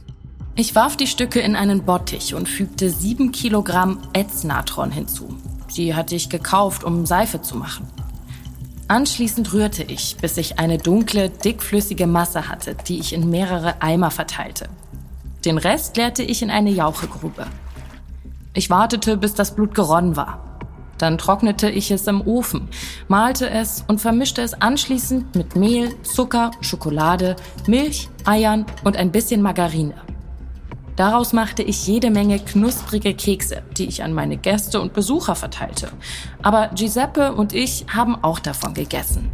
ich 0.56 0.74
warf 0.74 0.98
die 0.98 1.06
Stücke 1.06 1.40
in 1.40 1.56
einen 1.56 1.84
Bottich 1.84 2.34
und 2.34 2.50
fügte 2.50 2.90
sieben 2.90 3.32
Kilogramm 3.32 4.00
Ätznatron 4.14 4.90
hinzu. 4.90 5.38
Die 5.76 5.94
hatte 5.94 6.16
ich 6.16 6.30
gekauft, 6.30 6.84
um 6.84 7.06
Seife 7.06 7.44
zu 7.44 7.56
machen. 7.56 7.88
Anschließend 8.88 9.54
rührte 9.54 9.84
ich, 9.84 10.18
bis 10.20 10.38
ich 10.38 10.58
eine 10.58 10.80
dunkle, 10.80 11.30
dickflüssige 11.30 12.08
Masse 12.08 12.48
hatte, 12.48 12.76
die 12.88 13.00
ich 13.00 13.14
in 13.14 13.30
mehrere 13.30 13.82
Eimer 13.82 14.10
verteilte. 14.10 14.70
Den 15.46 15.58
Rest 15.58 15.98
leerte 15.98 16.24
ich 16.24 16.42
in 16.42 16.50
eine 16.50 16.72
Jauchegrube. 16.72 17.46
Ich 18.54 18.72
wartete, 18.72 19.18
bis 19.18 19.36
das 19.36 19.54
Blut 19.54 19.76
geronnen 19.76 20.16
war. 20.16 20.47
Dann 20.98 21.18
trocknete 21.18 21.70
ich 21.70 21.92
es 21.92 22.08
im 22.08 22.22
Ofen, 22.22 22.70
malte 23.08 23.50
es 23.50 23.84
und 23.88 24.02
vermischte 24.02 24.42
es 24.42 24.54
anschließend 24.54 25.36
mit 25.36 25.56
Mehl, 25.56 25.96
Zucker, 26.04 26.52
Schokolade, 26.62 27.36
Milch, 27.68 28.10
Eiern 28.26 28.66
und 28.84 28.98
ein 28.98 29.12
bisschen 29.12 29.42
Margarine. 29.42 29.96
Daraus 30.96 31.32
machte 31.32 31.62
ich 31.62 31.86
jede 31.86 32.10
Menge 32.10 32.40
knusprige 32.40 33.14
Kekse, 33.14 33.62
die 33.78 33.86
ich 33.86 34.04
an 34.04 34.14
meine 34.14 34.36
Gäste 34.38 34.82
und 34.82 34.94
Besucher 34.94 35.36
verteilte. 35.36 35.92
Aber 36.42 36.70
Giuseppe 36.74 37.34
und 37.34 37.54
ich 37.54 37.86
haben 37.94 38.16
auch 38.24 38.40
davon 38.40 38.74
gegessen. 38.74 39.30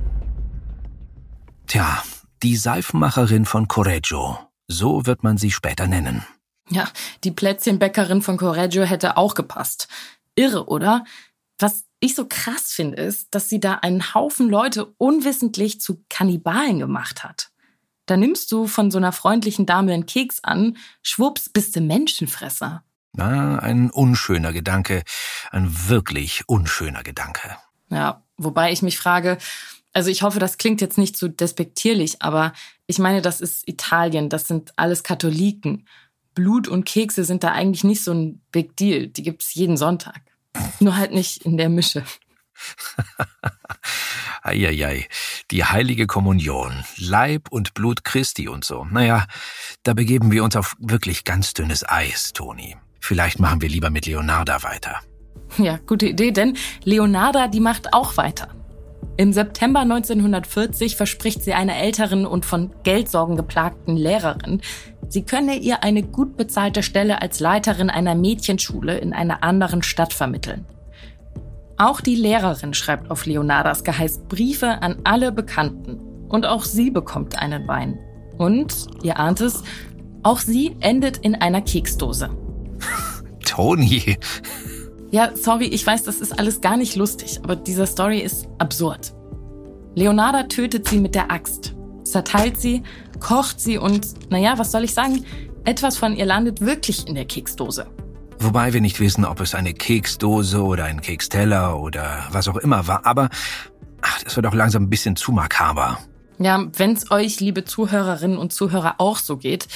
Tja, 1.67 2.03
die 2.43 2.57
Seifenmacherin 2.57 3.45
von 3.45 3.69
Correggio. 3.69 4.37
So 4.67 5.05
wird 5.05 5.23
man 5.23 5.37
sie 5.37 5.51
später 5.51 5.87
nennen. 5.87 6.25
Ja, 6.69 6.89
die 7.23 7.31
Plätzchenbäckerin 7.31 8.21
von 8.21 8.35
Correggio 8.37 8.83
hätte 8.83 9.15
auch 9.15 9.33
gepasst. 9.33 9.87
Irre, 10.35 10.67
oder? 10.67 11.05
Was 11.63 11.85
ich 12.01 12.13
so 12.13 12.25
krass 12.27 12.73
finde, 12.73 12.97
ist, 12.97 13.33
dass 13.33 13.47
sie 13.47 13.61
da 13.61 13.75
einen 13.75 14.13
Haufen 14.13 14.49
Leute 14.49 14.87
unwissentlich 14.97 15.79
zu 15.79 16.03
Kannibalen 16.09 16.77
gemacht 16.77 17.23
hat. 17.23 17.51
Da 18.05 18.17
nimmst 18.17 18.51
du 18.51 18.67
von 18.67 18.91
so 18.91 18.97
einer 18.97 19.13
freundlichen 19.13 19.65
Dame 19.65 19.93
einen 19.93 20.05
Keks 20.05 20.43
an, 20.43 20.75
schwupps, 21.03 21.47
bist 21.47 21.73
du 21.77 21.79
Menschenfresser. 21.79 22.83
Na, 23.13 23.59
ein 23.59 23.91
unschöner 23.91 24.51
Gedanke, 24.51 25.03
ein 25.51 25.87
wirklich 25.87 26.43
unschöner 26.47 27.01
Gedanke. 27.01 27.55
Ja, 27.89 28.25
wobei 28.35 28.73
ich 28.73 28.81
mich 28.81 28.97
frage, 28.97 29.37
also 29.93 30.09
ich 30.09 30.21
hoffe, 30.21 30.39
das 30.39 30.57
klingt 30.57 30.81
jetzt 30.81 30.97
nicht 30.97 31.15
zu 31.15 31.27
so 31.27 31.31
despektierlich, 31.31 32.21
aber 32.21 32.51
ich 32.87 32.99
meine, 32.99 33.21
das 33.21 33.39
ist 33.39 33.65
Italien, 33.69 34.27
das 34.27 34.49
sind 34.49 34.73
alles 34.75 35.01
Katholiken. 35.03 35.87
Blut 36.35 36.67
und 36.67 36.83
Kekse 36.83 37.23
sind 37.23 37.41
da 37.41 37.53
eigentlich 37.53 37.85
nicht 37.85 38.03
so 38.03 38.11
ein 38.11 38.41
Big 38.51 38.75
Deal, 38.75 39.07
die 39.07 39.23
gibt's 39.23 39.53
jeden 39.53 39.77
Sonntag. 39.77 40.32
Nur 40.79 40.97
halt 40.97 41.11
nicht 41.11 41.43
in 41.45 41.57
der 41.57 41.69
Mische. 41.69 42.03
Eieiei, 44.43 45.07
die 45.51 45.63
heilige 45.63 46.05
Kommunion, 46.05 46.83
Leib 46.97 47.49
und 47.49 47.73
Blut 47.73 48.03
Christi 48.03 48.47
und 48.47 48.65
so. 48.65 48.85
Naja, 48.85 49.25
da 49.83 49.93
begeben 49.93 50.31
wir 50.31 50.43
uns 50.43 50.55
auf 50.55 50.75
wirklich 50.79 51.23
ganz 51.23 51.53
dünnes 51.53 51.87
Eis, 51.87 52.33
Toni. 52.33 52.75
Vielleicht 52.99 53.39
machen 53.39 53.61
wir 53.61 53.69
lieber 53.69 53.89
mit 53.89 54.05
Leonarda 54.05 54.63
weiter. 54.63 55.01
Ja, 55.57 55.77
gute 55.85 56.07
Idee, 56.07 56.31
denn 56.31 56.57
Leonarda, 56.83 57.47
die 57.47 57.59
macht 57.59 57.93
auch 57.93 58.17
weiter. 58.17 58.49
Im 59.15 59.31
September 59.31 59.81
1940 59.81 60.95
verspricht 60.95 61.43
sie 61.43 61.53
einer 61.53 61.77
älteren 61.77 62.25
und 62.25 62.45
von 62.45 62.71
Geldsorgen 62.83 63.35
geplagten 63.35 63.95
Lehrerin, 63.95 64.61
sie 65.07 65.23
könne 65.23 65.55
ihr 65.55 65.83
eine 65.83 66.01
gut 66.01 66.35
bezahlte 66.35 66.81
Stelle 66.81 67.21
als 67.21 67.39
Leiterin 67.39 67.91
einer 67.91 68.15
Mädchenschule 68.15 68.97
in 68.97 69.13
einer 69.13 69.43
anderen 69.43 69.83
Stadt 69.83 70.13
vermitteln. 70.13 70.65
Auch 71.77 72.01
die 72.01 72.15
Lehrerin 72.15 72.73
schreibt 72.73 73.11
auf 73.11 73.25
Leonardas 73.25 73.83
Geheiß 73.83 74.21
Briefe 74.29 74.81
an 74.81 74.97
alle 75.03 75.31
Bekannten. 75.31 75.99
Und 76.29 76.45
auch 76.47 76.63
sie 76.63 76.89
bekommt 76.89 77.37
einen 77.37 77.67
Wein. 77.67 77.99
Und, 78.37 78.87
ihr 79.03 79.19
ahnt 79.19 79.41
es, 79.41 79.63
auch 80.23 80.39
sie 80.39 80.75
endet 80.79 81.17
in 81.17 81.35
einer 81.35 81.61
Keksdose. 81.61 82.29
Toni. 83.45 84.17
Ja, 85.13 85.29
sorry, 85.35 85.65
ich 85.65 85.85
weiß, 85.85 86.01
das 86.01 86.21
ist 86.21 86.39
alles 86.39 86.59
gar 86.59 86.75
nicht 86.75 86.95
lustig, 86.95 87.39
aber 87.43 87.55
diese 87.55 87.85
Story 87.85 88.21
ist 88.21 88.47
absurd. 88.57 89.13
Leonarda 89.93 90.41
tötet 90.41 90.87
sie 90.87 90.99
mit 90.99 91.13
der 91.13 91.29
Axt, 91.29 91.75
zerteilt 92.03 92.59
sie, 92.59 92.81
kocht 93.19 93.61
sie 93.61 93.77
und, 93.77 94.31
naja, 94.31 94.57
was 94.57 94.71
soll 94.71 94.83
ich 94.83 94.95
sagen, 94.95 95.23
etwas 95.65 95.97
von 95.97 96.15
ihr 96.15 96.25
landet 96.25 96.61
wirklich 96.61 97.07
in 97.07 97.13
der 97.13 97.25
Keksdose. 97.25 97.85
Wobei 98.39 98.73
wir 98.73 98.81
nicht 98.81 98.99
wissen, 98.99 99.23
ob 99.23 99.39
es 99.39 99.53
eine 99.53 99.75
Keksdose 99.75 100.63
oder 100.63 100.85
ein 100.85 100.99
Keksteller 100.99 101.79
oder 101.79 102.25
was 102.31 102.47
auch 102.47 102.57
immer 102.57 102.87
war, 102.87 103.05
aber 103.05 103.29
ach, 104.01 104.23
das 104.23 104.35
wird 104.35 104.47
auch 104.47 104.55
langsam 104.55 104.81
ein 104.81 104.89
bisschen 104.89 105.15
zu 105.15 105.31
makaber. 105.31 105.99
Ja, 106.39 106.65
wenn's 106.75 107.11
euch, 107.11 107.39
liebe 107.39 107.65
Zuhörerinnen 107.65 108.39
und 108.39 108.51
Zuhörer, 108.51 108.95
auch 108.97 109.19
so 109.19 109.37
geht, 109.37 109.67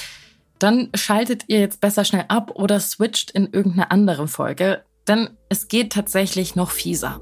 dann 0.57 0.89
schaltet 0.95 1.43
ihr 1.45 1.59
jetzt 1.59 1.79
besser 1.79 2.05
schnell 2.05 2.25
ab 2.27 2.53
oder 2.55 2.79
switcht 2.79 3.29
in 3.29 3.45
irgendeine 3.53 3.91
andere 3.91 4.27
Folge. 4.27 4.81
Denn 5.07 5.29
es 5.49 5.67
geht 5.67 5.93
tatsächlich 5.93 6.55
noch 6.55 6.71
fieser. 6.71 7.21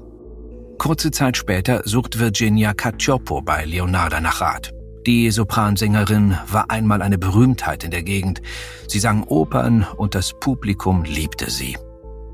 Kurze 0.78 1.10
Zeit 1.10 1.36
später 1.36 1.82
sucht 1.84 2.18
Virginia 2.18 2.74
Cacioppo 2.74 3.40
bei 3.40 3.64
Leonarda 3.64 4.20
nach 4.20 4.40
Rat. 4.40 4.72
Die 5.06 5.30
Sopransängerin 5.30 6.36
war 6.50 6.70
einmal 6.70 7.00
eine 7.00 7.16
Berühmtheit 7.16 7.84
in 7.84 7.92
der 7.92 8.02
Gegend. 8.02 8.42
Sie 8.88 8.98
sang 8.98 9.22
Opern 9.24 9.86
und 9.96 10.14
das 10.14 10.32
Publikum 10.38 11.04
liebte 11.04 11.50
sie. 11.50 11.76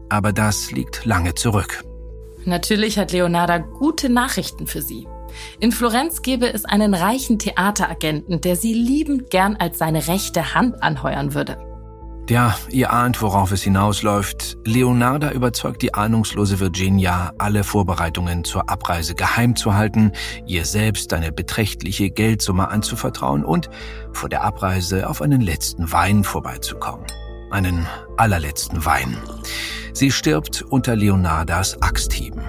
Aber 0.09 0.33
das 0.33 0.73
liegt 0.73 1.05
lange 1.05 1.35
zurück. 1.35 1.85
Natürlich 2.45 2.99
hat 2.99 3.13
Leonarda 3.13 3.59
gute 3.59 4.09
Nachrichten 4.09 4.67
für 4.67 4.83
sie. 4.83 5.07
In 5.61 5.73
Florenz 5.73 6.23
gäbe 6.23 6.53
es 6.53 6.65
einen 6.65 6.95
reichen 6.95 7.39
Theateragenten, 7.39 8.41
der 8.41 8.57
sie 8.57 8.75
liebend 8.75 9.31
gern 9.31 9.57
als 9.57 9.79
seine 9.79 10.09
rechte 10.09 10.55
Hand 10.55 10.83
anheuern 10.83 11.35
würde. 11.35 11.59
Ja, 12.29 12.57
ihr 12.71 12.93
ahnt, 12.93 13.21
worauf 13.21 13.51
es 13.51 13.63
hinausläuft. 13.63 14.57
Leonarda 14.65 15.33
überzeugt 15.33 15.83
die 15.83 15.93
ahnungslose 15.93 16.61
Virginia, 16.61 17.33
alle 17.39 17.65
Vorbereitungen 17.65 18.45
zur 18.45 18.71
Abreise 18.71 19.15
geheim 19.15 19.57
zu 19.57 19.75
halten, 19.75 20.13
ihr 20.47 20.65
selbst 20.65 21.13
eine 21.13 21.33
beträchtliche 21.33 22.11
Geldsumme 22.11 22.69
anzuvertrauen 22.69 23.45
und 23.45 23.69
vor 24.13 24.29
der 24.29 24.45
Abreise 24.45 25.11
auf 25.11 25.21
einen 25.21 25.41
letzten 25.41 25.91
Wein 25.91 26.23
vorbeizukommen. 26.23 27.07
Einen 27.51 27.87
allerletzten 28.17 28.85
Wein. 28.85 29.17
Sie 29.93 30.11
stirbt 30.11 30.63
unter 30.63 30.97
Leonardas 30.97 31.83
Axthieben. 31.83 32.43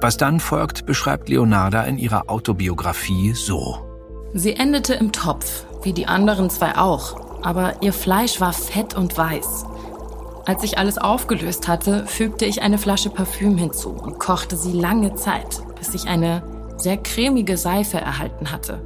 Was 0.00 0.16
dann 0.16 0.38
folgt, 0.38 0.86
beschreibt 0.86 1.28
Leonarda 1.28 1.82
in 1.82 1.98
ihrer 1.98 2.30
Autobiografie 2.30 3.32
so. 3.34 3.84
Sie 4.32 4.54
endete 4.54 4.94
im 4.94 5.10
Topf, 5.10 5.64
wie 5.82 5.92
die 5.92 6.06
anderen 6.06 6.50
zwei 6.50 6.76
auch, 6.76 7.27
aber 7.42 7.82
ihr 7.82 7.92
Fleisch 7.92 8.40
war 8.40 8.52
fett 8.52 8.94
und 8.94 9.16
weiß. 9.16 9.64
Als 10.46 10.62
ich 10.62 10.78
alles 10.78 10.98
aufgelöst 10.98 11.68
hatte, 11.68 12.06
fügte 12.06 12.46
ich 12.46 12.62
eine 12.62 12.78
Flasche 12.78 13.10
Parfüm 13.10 13.58
hinzu 13.58 13.90
und 13.90 14.18
kochte 14.18 14.56
sie 14.56 14.72
lange 14.72 15.14
Zeit, 15.14 15.60
bis 15.78 15.94
ich 15.94 16.08
eine 16.08 16.42
sehr 16.78 16.96
cremige 16.96 17.56
Seife 17.56 18.00
erhalten 18.00 18.50
hatte. 18.50 18.82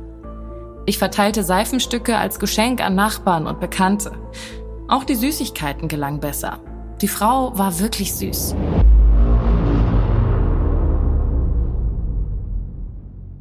Ich 0.87 0.99
verteilte 0.99 1.45
Seifenstücke 1.45 2.19
als 2.19 2.41
Geschenk 2.41 2.81
an 2.81 2.97
Nachbarn 2.97 3.47
und 3.47 3.61
Bekannte. 3.61 4.13
Auch 4.89 5.05
die 5.05 5.15
Süßigkeiten 5.15 5.87
gelangen 5.87 6.19
besser. 6.19 6.59
Die 7.01 7.09
Frau 7.09 7.57
war 7.57 7.79
wirklich 7.79 8.13
süß. 8.15 8.57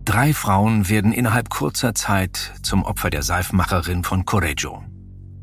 Drei 0.06 0.34
Frauen 0.34 0.90
werden 0.90 1.14
innerhalb 1.14 1.50
kurzer 1.50 1.96
Zeit 1.96 2.54
zum 2.62 2.84
Opfer 2.84 3.10
der 3.10 3.24
Seifmacherin 3.24 4.04
von 4.04 4.26
Correggio. 4.26 4.84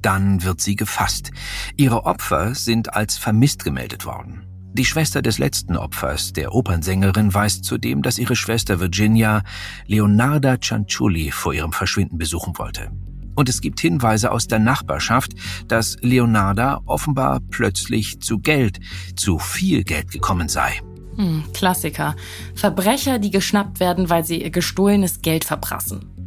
Dann 0.02 0.42
wird 0.44 0.60
sie 0.60 0.76
gefasst. 0.76 1.30
Ihre 1.76 2.04
Opfer 2.04 2.54
sind 2.54 2.94
als 2.94 3.18
vermisst 3.18 3.64
gemeldet 3.64 4.04
worden. 4.06 4.44
Die 4.74 4.84
Schwester 4.84 5.22
des 5.22 5.38
letzten 5.38 5.76
Opfers, 5.76 6.32
der 6.32 6.54
Opernsängerin, 6.54 7.32
weiß 7.32 7.62
zudem, 7.62 8.02
dass 8.02 8.18
ihre 8.18 8.36
Schwester 8.36 8.78
Virginia 8.78 9.42
Leonarda 9.86 10.60
Cianciulli 10.60 11.32
vor 11.32 11.52
ihrem 11.52 11.72
Verschwinden 11.72 12.18
besuchen 12.18 12.58
wollte. 12.58 12.90
Und 13.34 13.48
es 13.48 13.60
gibt 13.60 13.80
Hinweise 13.80 14.30
aus 14.30 14.46
der 14.46 14.58
Nachbarschaft, 14.58 15.32
dass 15.68 15.96
Leonarda 16.00 16.80
offenbar 16.86 17.40
plötzlich 17.50 18.20
zu 18.20 18.38
Geld, 18.38 18.80
zu 19.16 19.38
viel 19.38 19.84
Geld 19.84 20.10
gekommen 20.10 20.48
sei. 20.48 20.80
Hm, 21.16 21.44
Klassiker. 21.52 22.14
Verbrecher, 22.54 23.18
die 23.18 23.30
geschnappt 23.30 23.80
werden, 23.80 24.10
weil 24.10 24.24
sie 24.24 24.42
ihr 24.42 24.50
gestohlenes 24.50 25.22
Geld 25.22 25.44
verprassen. 25.44 26.17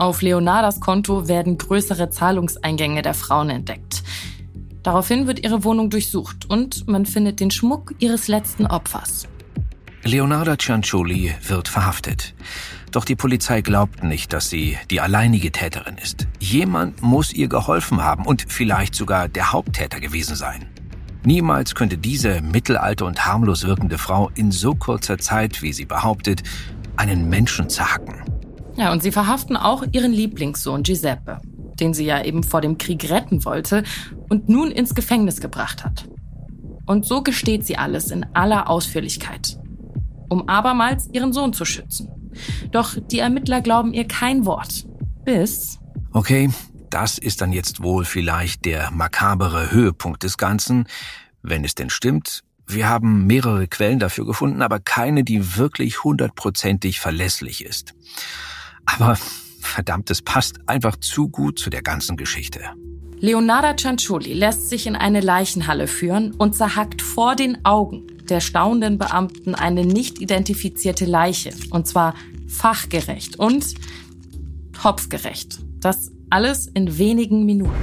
Auf 0.00 0.22
Leonardas 0.22 0.80
Konto 0.80 1.28
werden 1.28 1.58
größere 1.58 2.08
Zahlungseingänge 2.08 3.02
der 3.02 3.12
Frauen 3.12 3.50
entdeckt. 3.50 4.02
Daraufhin 4.82 5.26
wird 5.26 5.44
ihre 5.44 5.62
Wohnung 5.62 5.90
durchsucht 5.90 6.48
und 6.48 6.88
man 6.88 7.04
findet 7.04 7.38
den 7.38 7.50
Schmuck 7.50 7.92
ihres 7.98 8.26
letzten 8.26 8.64
Opfers. 8.64 9.28
Leonarda 10.02 10.56
Cianciulli 10.56 11.34
wird 11.46 11.68
verhaftet. 11.68 12.34
Doch 12.92 13.04
die 13.04 13.14
Polizei 13.14 13.60
glaubt 13.60 14.02
nicht, 14.02 14.32
dass 14.32 14.48
sie 14.48 14.78
die 14.90 15.02
alleinige 15.02 15.52
Täterin 15.52 15.98
ist. 15.98 16.26
Jemand 16.38 17.02
muss 17.02 17.34
ihr 17.34 17.48
geholfen 17.48 18.02
haben 18.02 18.24
und 18.24 18.46
vielleicht 18.48 18.94
sogar 18.94 19.28
der 19.28 19.52
Haupttäter 19.52 20.00
gewesen 20.00 20.34
sein. 20.34 20.64
Niemals 21.26 21.74
könnte 21.74 21.98
diese 21.98 22.40
mittelalte 22.40 23.04
und 23.04 23.26
harmlos 23.26 23.66
wirkende 23.66 23.98
Frau 23.98 24.30
in 24.34 24.50
so 24.50 24.74
kurzer 24.74 25.18
Zeit, 25.18 25.60
wie 25.60 25.74
sie 25.74 25.84
behauptet, 25.84 26.42
einen 26.96 27.28
Menschen 27.28 27.68
zerhacken. 27.68 28.39
Ja, 28.80 28.92
und 28.92 29.02
sie 29.02 29.12
verhaften 29.12 29.58
auch 29.58 29.84
ihren 29.92 30.10
Lieblingssohn 30.10 30.82
Giuseppe, 30.84 31.42
den 31.78 31.92
sie 31.92 32.06
ja 32.06 32.24
eben 32.24 32.42
vor 32.42 32.62
dem 32.62 32.78
Krieg 32.78 33.10
retten 33.10 33.44
wollte 33.44 33.84
und 34.30 34.48
nun 34.48 34.70
ins 34.70 34.94
Gefängnis 34.94 35.42
gebracht 35.42 35.84
hat. 35.84 36.08
Und 36.86 37.04
so 37.04 37.22
gesteht 37.22 37.66
sie 37.66 37.76
alles 37.76 38.10
in 38.10 38.24
aller 38.32 38.70
Ausführlichkeit, 38.70 39.58
um 40.30 40.48
abermals 40.48 41.10
ihren 41.12 41.34
Sohn 41.34 41.52
zu 41.52 41.66
schützen. 41.66 42.08
Doch 42.70 42.96
die 42.98 43.18
Ermittler 43.18 43.60
glauben 43.60 43.92
ihr 43.92 44.08
kein 44.08 44.46
Wort. 44.46 44.86
Bis. 45.26 45.78
Okay, 46.12 46.48
das 46.88 47.18
ist 47.18 47.42
dann 47.42 47.52
jetzt 47.52 47.82
wohl 47.82 48.06
vielleicht 48.06 48.64
der 48.64 48.90
makabere 48.92 49.72
Höhepunkt 49.72 50.22
des 50.22 50.38
Ganzen, 50.38 50.88
wenn 51.42 51.66
es 51.66 51.74
denn 51.74 51.90
stimmt. 51.90 52.44
Wir 52.66 52.88
haben 52.88 53.26
mehrere 53.26 53.68
Quellen 53.68 53.98
dafür 53.98 54.24
gefunden, 54.24 54.62
aber 54.62 54.80
keine, 54.80 55.22
die 55.22 55.58
wirklich 55.58 56.02
hundertprozentig 56.02 56.98
verlässlich 56.98 57.62
ist. 57.62 57.94
Aber 58.94 59.16
verdammt, 59.60 60.10
es 60.10 60.22
passt 60.22 60.58
einfach 60.66 60.96
zu 60.96 61.28
gut 61.28 61.58
zu 61.58 61.70
der 61.70 61.82
ganzen 61.82 62.16
Geschichte. 62.16 62.60
Leonarda 63.20 63.76
Cianciulli 63.76 64.32
lässt 64.32 64.70
sich 64.70 64.86
in 64.86 64.96
eine 64.96 65.20
Leichenhalle 65.20 65.86
führen 65.86 66.32
und 66.32 66.54
zerhackt 66.54 67.02
vor 67.02 67.36
den 67.36 67.64
Augen 67.64 68.06
der 68.30 68.40
staunenden 68.40 68.96
Beamten 68.96 69.54
eine 69.54 69.84
nicht 69.84 70.20
identifizierte 70.20 71.04
Leiche. 71.04 71.52
Und 71.70 71.86
zwar 71.86 72.14
fachgerecht 72.48 73.38
und 73.38 73.74
topfgerecht. 74.72 75.58
Das 75.80 76.10
alles 76.30 76.66
in 76.66 76.96
wenigen 76.96 77.44
Minuten. 77.44 77.74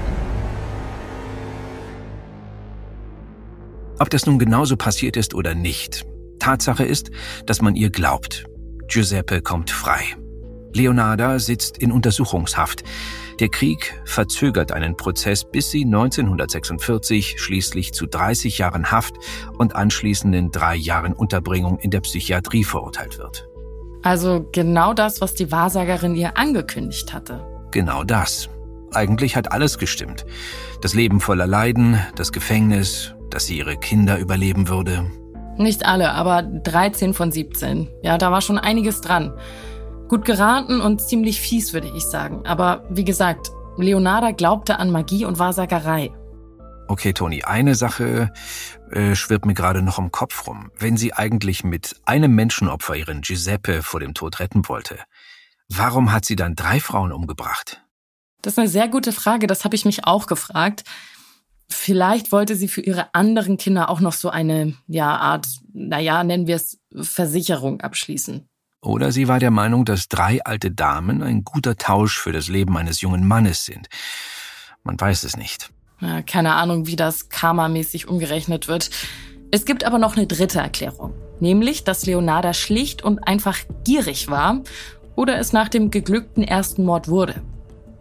Ob 3.99 4.09
das 4.09 4.25
nun 4.25 4.39
genauso 4.39 4.77
passiert 4.77 5.17
ist 5.17 5.33
oder 5.33 5.53
nicht, 5.53 6.05
Tatsache 6.39 6.83
ist, 6.83 7.11
dass 7.45 7.61
man 7.61 7.75
ihr 7.75 7.89
glaubt. 7.89 8.45
Giuseppe 8.87 9.41
kommt 9.41 9.69
frei. 9.69 10.15
Leonarda 10.77 11.39
sitzt 11.39 11.79
in 11.79 11.91
Untersuchungshaft. 11.91 12.83
Der 13.39 13.49
Krieg 13.49 13.99
verzögert 14.05 14.71
einen 14.71 14.95
Prozess, 14.95 15.43
bis 15.43 15.71
sie 15.71 15.83
1946 15.83 17.35
schließlich 17.39 17.93
zu 17.93 18.05
30 18.05 18.59
Jahren 18.59 18.91
Haft 18.91 19.15
und 19.57 19.75
anschließenden 19.75 20.51
drei 20.51 20.75
Jahren 20.75 21.13
Unterbringung 21.13 21.79
in 21.79 21.91
der 21.91 22.01
Psychiatrie 22.01 22.63
verurteilt 22.63 23.17
wird. 23.17 23.47
Also 24.03 24.47
genau 24.51 24.93
das, 24.93 25.19
was 25.19 25.33
die 25.33 25.51
Wahrsagerin 25.51 26.15
ihr 26.15 26.37
angekündigt 26.37 27.11
hatte. 27.13 27.45
Genau 27.71 28.03
das. 28.03 28.49
Eigentlich 28.93 29.35
hat 29.35 29.51
alles 29.51 29.77
gestimmt. 29.77 30.25
Das 30.81 30.93
Leben 30.93 31.19
voller 31.19 31.47
Leiden, 31.47 31.99
das 32.15 32.31
Gefängnis, 32.31 33.13
dass 33.29 33.47
sie 33.47 33.57
ihre 33.57 33.77
Kinder 33.77 34.17
überleben 34.17 34.69
würde. 34.69 35.05
Nicht 35.57 35.85
alle, 35.85 36.11
aber 36.11 36.43
13 36.43 37.13
von 37.13 37.31
17. 37.31 37.89
Ja, 38.03 38.17
da 38.17 38.31
war 38.31 38.41
schon 38.41 38.59
einiges 38.59 39.01
dran. 39.01 39.33
Gut 40.07 40.23
geraten 40.23 40.79
und 40.79 41.01
ziemlich 41.01 41.41
fies, 41.41 41.73
würde 41.73 41.91
ich 41.93 42.03
sagen. 42.03 42.45
Aber 42.45 42.85
wie 42.89 43.03
gesagt, 43.03 43.51
Leonarda 43.77 44.31
glaubte 44.31 44.79
an 44.79 44.89
Magie 44.89 45.25
und 45.25 45.37
Wahrsagerei. 45.37 46.11
Okay, 46.87 47.11
Toni, 47.11 47.43
eine 47.43 47.75
Sache 47.75 48.31
äh, 48.91 49.15
schwirrt 49.15 49.45
mir 49.45 49.53
gerade 49.53 49.81
noch 49.81 49.99
im 49.99 50.11
Kopf 50.11 50.47
rum. 50.47 50.71
Wenn 50.77 50.95
sie 50.95 51.13
eigentlich 51.13 51.65
mit 51.65 51.97
einem 52.05 52.33
Menschenopfer 52.33 52.95
ihren 52.95 53.21
Giuseppe 53.21 53.83
vor 53.83 53.99
dem 53.99 54.13
Tod 54.13 54.39
retten 54.39 54.69
wollte, 54.69 54.97
warum 55.67 56.13
hat 56.13 56.23
sie 56.23 56.37
dann 56.37 56.55
drei 56.55 56.79
Frauen 56.79 57.11
umgebracht? 57.11 57.81
Das 58.41 58.53
ist 58.53 58.59
eine 58.59 58.69
sehr 58.69 58.87
gute 58.87 59.11
Frage, 59.11 59.47
das 59.47 59.65
habe 59.65 59.75
ich 59.75 59.83
mich 59.83 60.05
auch 60.05 60.27
gefragt. 60.27 60.85
Vielleicht 61.69 62.31
wollte 62.31 62.55
sie 62.55 62.69
für 62.69 62.79
ihre 62.79 63.13
anderen 63.13 63.57
Kinder 63.57 63.89
auch 63.89 63.99
noch 63.99 64.13
so 64.13 64.29
eine 64.29 64.73
ja, 64.87 65.17
Art, 65.17 65.47
naja, 65.73 66.23
nennen 66.23 66.47
wir 66.47 66.55
es 66.55 66.79
Versicherung 66.93 67.81
abschließen. 67.81 68.47
Oder 68.81 69.11
sie 69.11 69.27
war 69.27 69.39
der 69.39 69.51
Meinung, 69.51 69.85
dass 69.85 70.07
drei 70.07 70.43
alte 70.43 70.71
Damen 70.71 71.23
ein 71.23 71.43
guter 71.43 71.75
Tausch 71.75 72.19
für 72.19 72.31
das 72.31 72.47
Leben 72.47 72.77
eines 72.77 73.01
jungen 73.01 73.27
Mannes 73.27 73.65
sind. 73.65 73.87
Man 74.83 74.99
weiß 74.99 75.23
es 75.23 75.35
nicht. 75.35 75.71
Ja, 75.99 76.21
keine 76.21 76.53
Ahnung, 76.53 76.85
wie 76.85 76.95
das 76.95 77.29
karmamäßig 77.29 78.07
umgerechnet 78.07 78.67
wird. 78.67 78.91
Es 79.49 79.65
gibt 79.65 79.83
aber 79.83 79.97
noch 79.97 80.15
eine 80.15 80.27
dritte 80.27 80.59
Erklärung. 80.59 81.13
Nämlich, 81.39 81.83
dass 81.83 82.05
Leonarda 82.05 82.53
schlicht 82.53 83.03
und 83.03 83.27
einfach 83.27 83.57
gierig 83.83 84.29
war 84.29 84.61
oder 85.15 85.39
es 85.39 85.53
nach 85.53 85.69
dem 85.69 85.89
geglückten 85.89 86.43
ersten 86.43 86.83
Mord 86.83 87.07
wurde. 87.07 87.41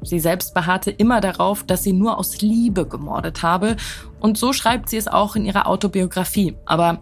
Sie 0.02 0.20
selbst 0.20 0.54
beharrte 0.54 0.90
immer 0.90 1.20
darauf, 1.20 1.64
dass 1.64 1.82
sie 1.82 1.92
nur 1.92 2.18
aus 2.18 2.40
Liebe 2.40 2.86
gemordet 2.86 3.42
habe. 3.42 3.76
Und 4.20 4.36
so 4.38 4.52
schreibt 4.52 4.90
sie 4.90 4.98
es 4.98 5.08
auch 5.08 5.36
in 5.36 5.44
ihrer 5.44 5.66
Autobiografie. 5.66 6.54
Aber 6.66 7.00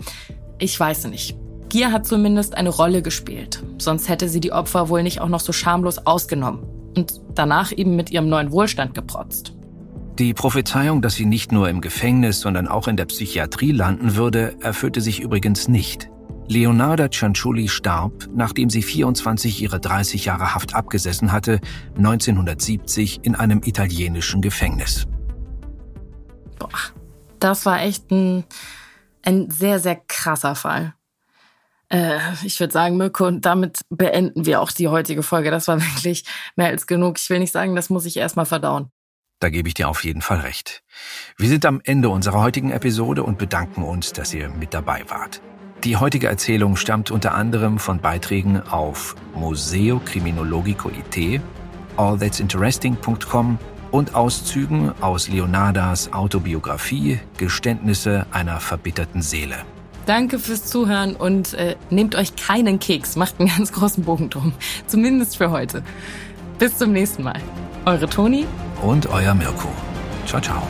ich 0.59 0.79
weiß 0.79 1.07
nicht. 1.07 1.37
Gier 1.69 1.93
hat 1.93 2.07
zumindest 2.07 2.57
eine 2.57 2.71
Rolle 2.71 3.03
gespielt. 3.03 3.63
Sonst 3.79 4.09
hätte 4.09 4.29
sie 4.29 4.41
die 4.41 4.53
Opfer 4.53 4.89
wohl 4.89 5.03
nicht 5.03 5.21
auch 5.21 5.29
noch 5.29 5.41
so 5.41 5.53
schamlos 5.53 5.99
ausgenommen. 5.99 6.63
Und 6.97 7.21
danach 7.35 7.73
eben 7.73 7.97
mit 7.97 8.11
ihrem 8.11 8.29
neuen 8.29 8.53
Wohlstand 8.53 8.95
geprotzt. 8.95 9.53
Die 10.19 10.33
Prophezeiung, 10.33 11.03
dass 11.03 11.15
sie 11.17 11.27
nicht 11.27 11.51
nur 11.51 11.69
im 11.69 11.81
Gefängnis, 11.81 12.41
sondern 12.41 12.69
auch 12.69 12.87
in 12.87 12.97
der 12.97 13.07
Psychiatrie 13.07 13.73
landen 13.73 14.15
würde, 14.15 14.55
erfüllte 14.61 15.01
sich 15.01 15.21
übrigens 15.21 15.67
nicht. 15.67 16.09
Leonarda 16.47 17.09
Cianciulli 17.11 17.69
starb, 17.69 18.29
nachdem 18.33 18.71
sie 18.71 18.83
24 18.83 19.63
ihrer 19.63 19.81
30 19.81 20.27
Jahre 20.27 20.55
Haft 20.55 20.75
abgesessen 20.75 21.33
hatte, 21.33 21.59
1970 21.97 23.21
in 23.25 23.35
einem 23.35 23.63
italienischen 23.65 24.41
Gefängnis. 24.41 25.07
Boah, 26.59 26.69
das 27.41 27.67
war 27.67 27.83
echt 27.83 28.11
ein, 28.11 28.45
ein 29.23 29.51
sehr, 29.51 29.81
sehr 29.81 29.97
krasser 29.97 30.55
Fall. 30.55 30.95
Äh, 31.95 32.19
ich 32.43 32.59
würde 32.59 32.73
sagen, 32.73 32.97
Mirko, 32.97 33.27
und 33.27 33.47
damit 33.47 33.79
beenden 33.89 34.47
wir 34.47 34.61
auch 34.61 34.73
die 34.73 34.89
heutige 34.89 35.23
Folge. 35.23 35.51
Das 35.51 35.69
war 35.69 35.81
wirklich 35.95 36.25
mehr 36.57 36.69
als 36.69 36.87
genug. 36.87 37.19
Ich 37.19 37.31
will 37.31 37.39
nicht 37.39 37.53
sagen, 37.53 37.77
das 37.77 37.89
muss 37.89 38.05
ich 38.05 38.17
erstmal 38.17 38.47
verdauen. 38.47 38.91
Da 39.41 39.51
gebe 39.51 39.69
ich 39.69 39.75
dir 39.75 39.89
auf 39.89 40.05
jeden 40.05 40.23
Fall 40.23 40.41
recht. 40.41 40.83
Wir 41.37 41.49
sind 41.49 41.67
am 41.67 41.81
Ende 41.85 42.09
unserer 42.09 42.41
heutigen 42.41 42.71
Episode 42.71 43.23
und 43.23 43.39
bedanken 43.39 43.83
uns, 43.83 44.13
dass 44.13 44.33
ihr 44.35 44.49
mit 44.49 44.75
dabei 44.75 45.05
wart. 45.09 45.41
Die 45.85 45.97
heutige 45.97 46.29
Erzählung 46.29 46.77
stammt 46.77 47.11
unter 47.11 47.35
anderem 47.35 47.79
von 47.79 48.01
Beiträgen 48.01 48.61
auf 48.63 49.15
Museo 49.35 50.01
Criminologico 50.05 50.91
IT, 50.91 51.43
allthat'sinteresting.com 51.97 53.59
und 53.91 54.15
Auszügen 54.15 54.93
aus 55.03 55.29
Leonardas 55.29 56.13
Autobiografie 56.13 57.21
Geständnisse 57.37 58.27
einer 58.31 58.61
verbitterten 58.61 59.21
Seele. 59.21 59.57
Danke 60.07 60.39
fürs 60.39 60.67
Zuhören 60.67 61.17
und 61.17 61.55
äh, 61.55 61.77
nehmt 61.91 62.15
euch 62.15 62.37
keinen 62.37 62.79
Keks. 62.79 63.17
Macht 63.17 63.41
einen 63.41 63.49
ganz 63.49 63.73
großen 63.73 64.05
Bogen 64.05 64.29
drum. 64.29 64.53
Zumindest 64.87 65.37
für 65.37 65.51
heute. 65.51 65.83
Bis 66.59 66.77
zum 66.77 66.93
nächsten 66.93 67.23
Mal. 67.23 67.41
Eure 67.87 68.09
Toni 68.09 68.47
und 68.83 69.07
euer 69.07 69.35
Mirko. 69.35 69.69
Ciao, 70.27 70.41
ciao. 70.41 70.63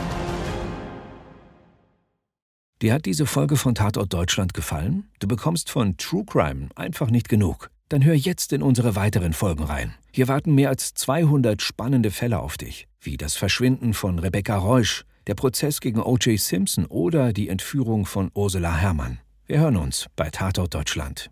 Dir 2.81 2.93
hat 2.93 3.05
diese 3.05 3.25
Folge 3.25 3.55
von 3.55 3.73
Tatort 3.75 4.13
Deutschland 4.13 4.53
gefallen? 4.53 5.09
Du 5.19 5.27
bekommst 5.27 5.69
von 5.69 5.97
True 5.97 6.25
Crime 6.25 6.69
einfach 6.75 7.09
nicht 7.09 7.29
genug. 7.29 7.69
Dann 7.89 8.03
hör 8.03 8.15
jetzt 8.15 8.51
in 8.51 8.61
unsere 8.61 8.95
weiteren 8.95 9.33
Folgen 9.33 9.63
rein. 9.63 9.93
Hier 10.11 10.27
warten 10.27 10.55
mehr 10.55 10.69
als 10.69 10.93
200 10.93 11.61
spannende 11.61 12.11
Fälle 12.11 12.39
auf 12.39 12.57
dich, 12.57 12.87
wie 12.99 13.17
das 13.17 13.35
Verschwinden 13.35 13.93
von 13.93 14.19
Rebecca 14.19 14.57
Reusch, 14.57 15.05
der 15.27 15.35
Prozess 15.35 15.81
gegen 15.81 16.01
O.J. 16.01 16.39
Simpson 16.39 16.85
oder 16.85 17.31
die 17.31 17.49
Entführung 17.49 18.05
von 18.05 18.31
Ursula 18.33 18.75
Herrmann. 18.75 19.19
Wir 19.47 19.59
hören 19.59 19.77
uns 19.77 20.07
bei 20.15 20.31
Tatort 20.31 20.73
Deutschland. 20.73 21.29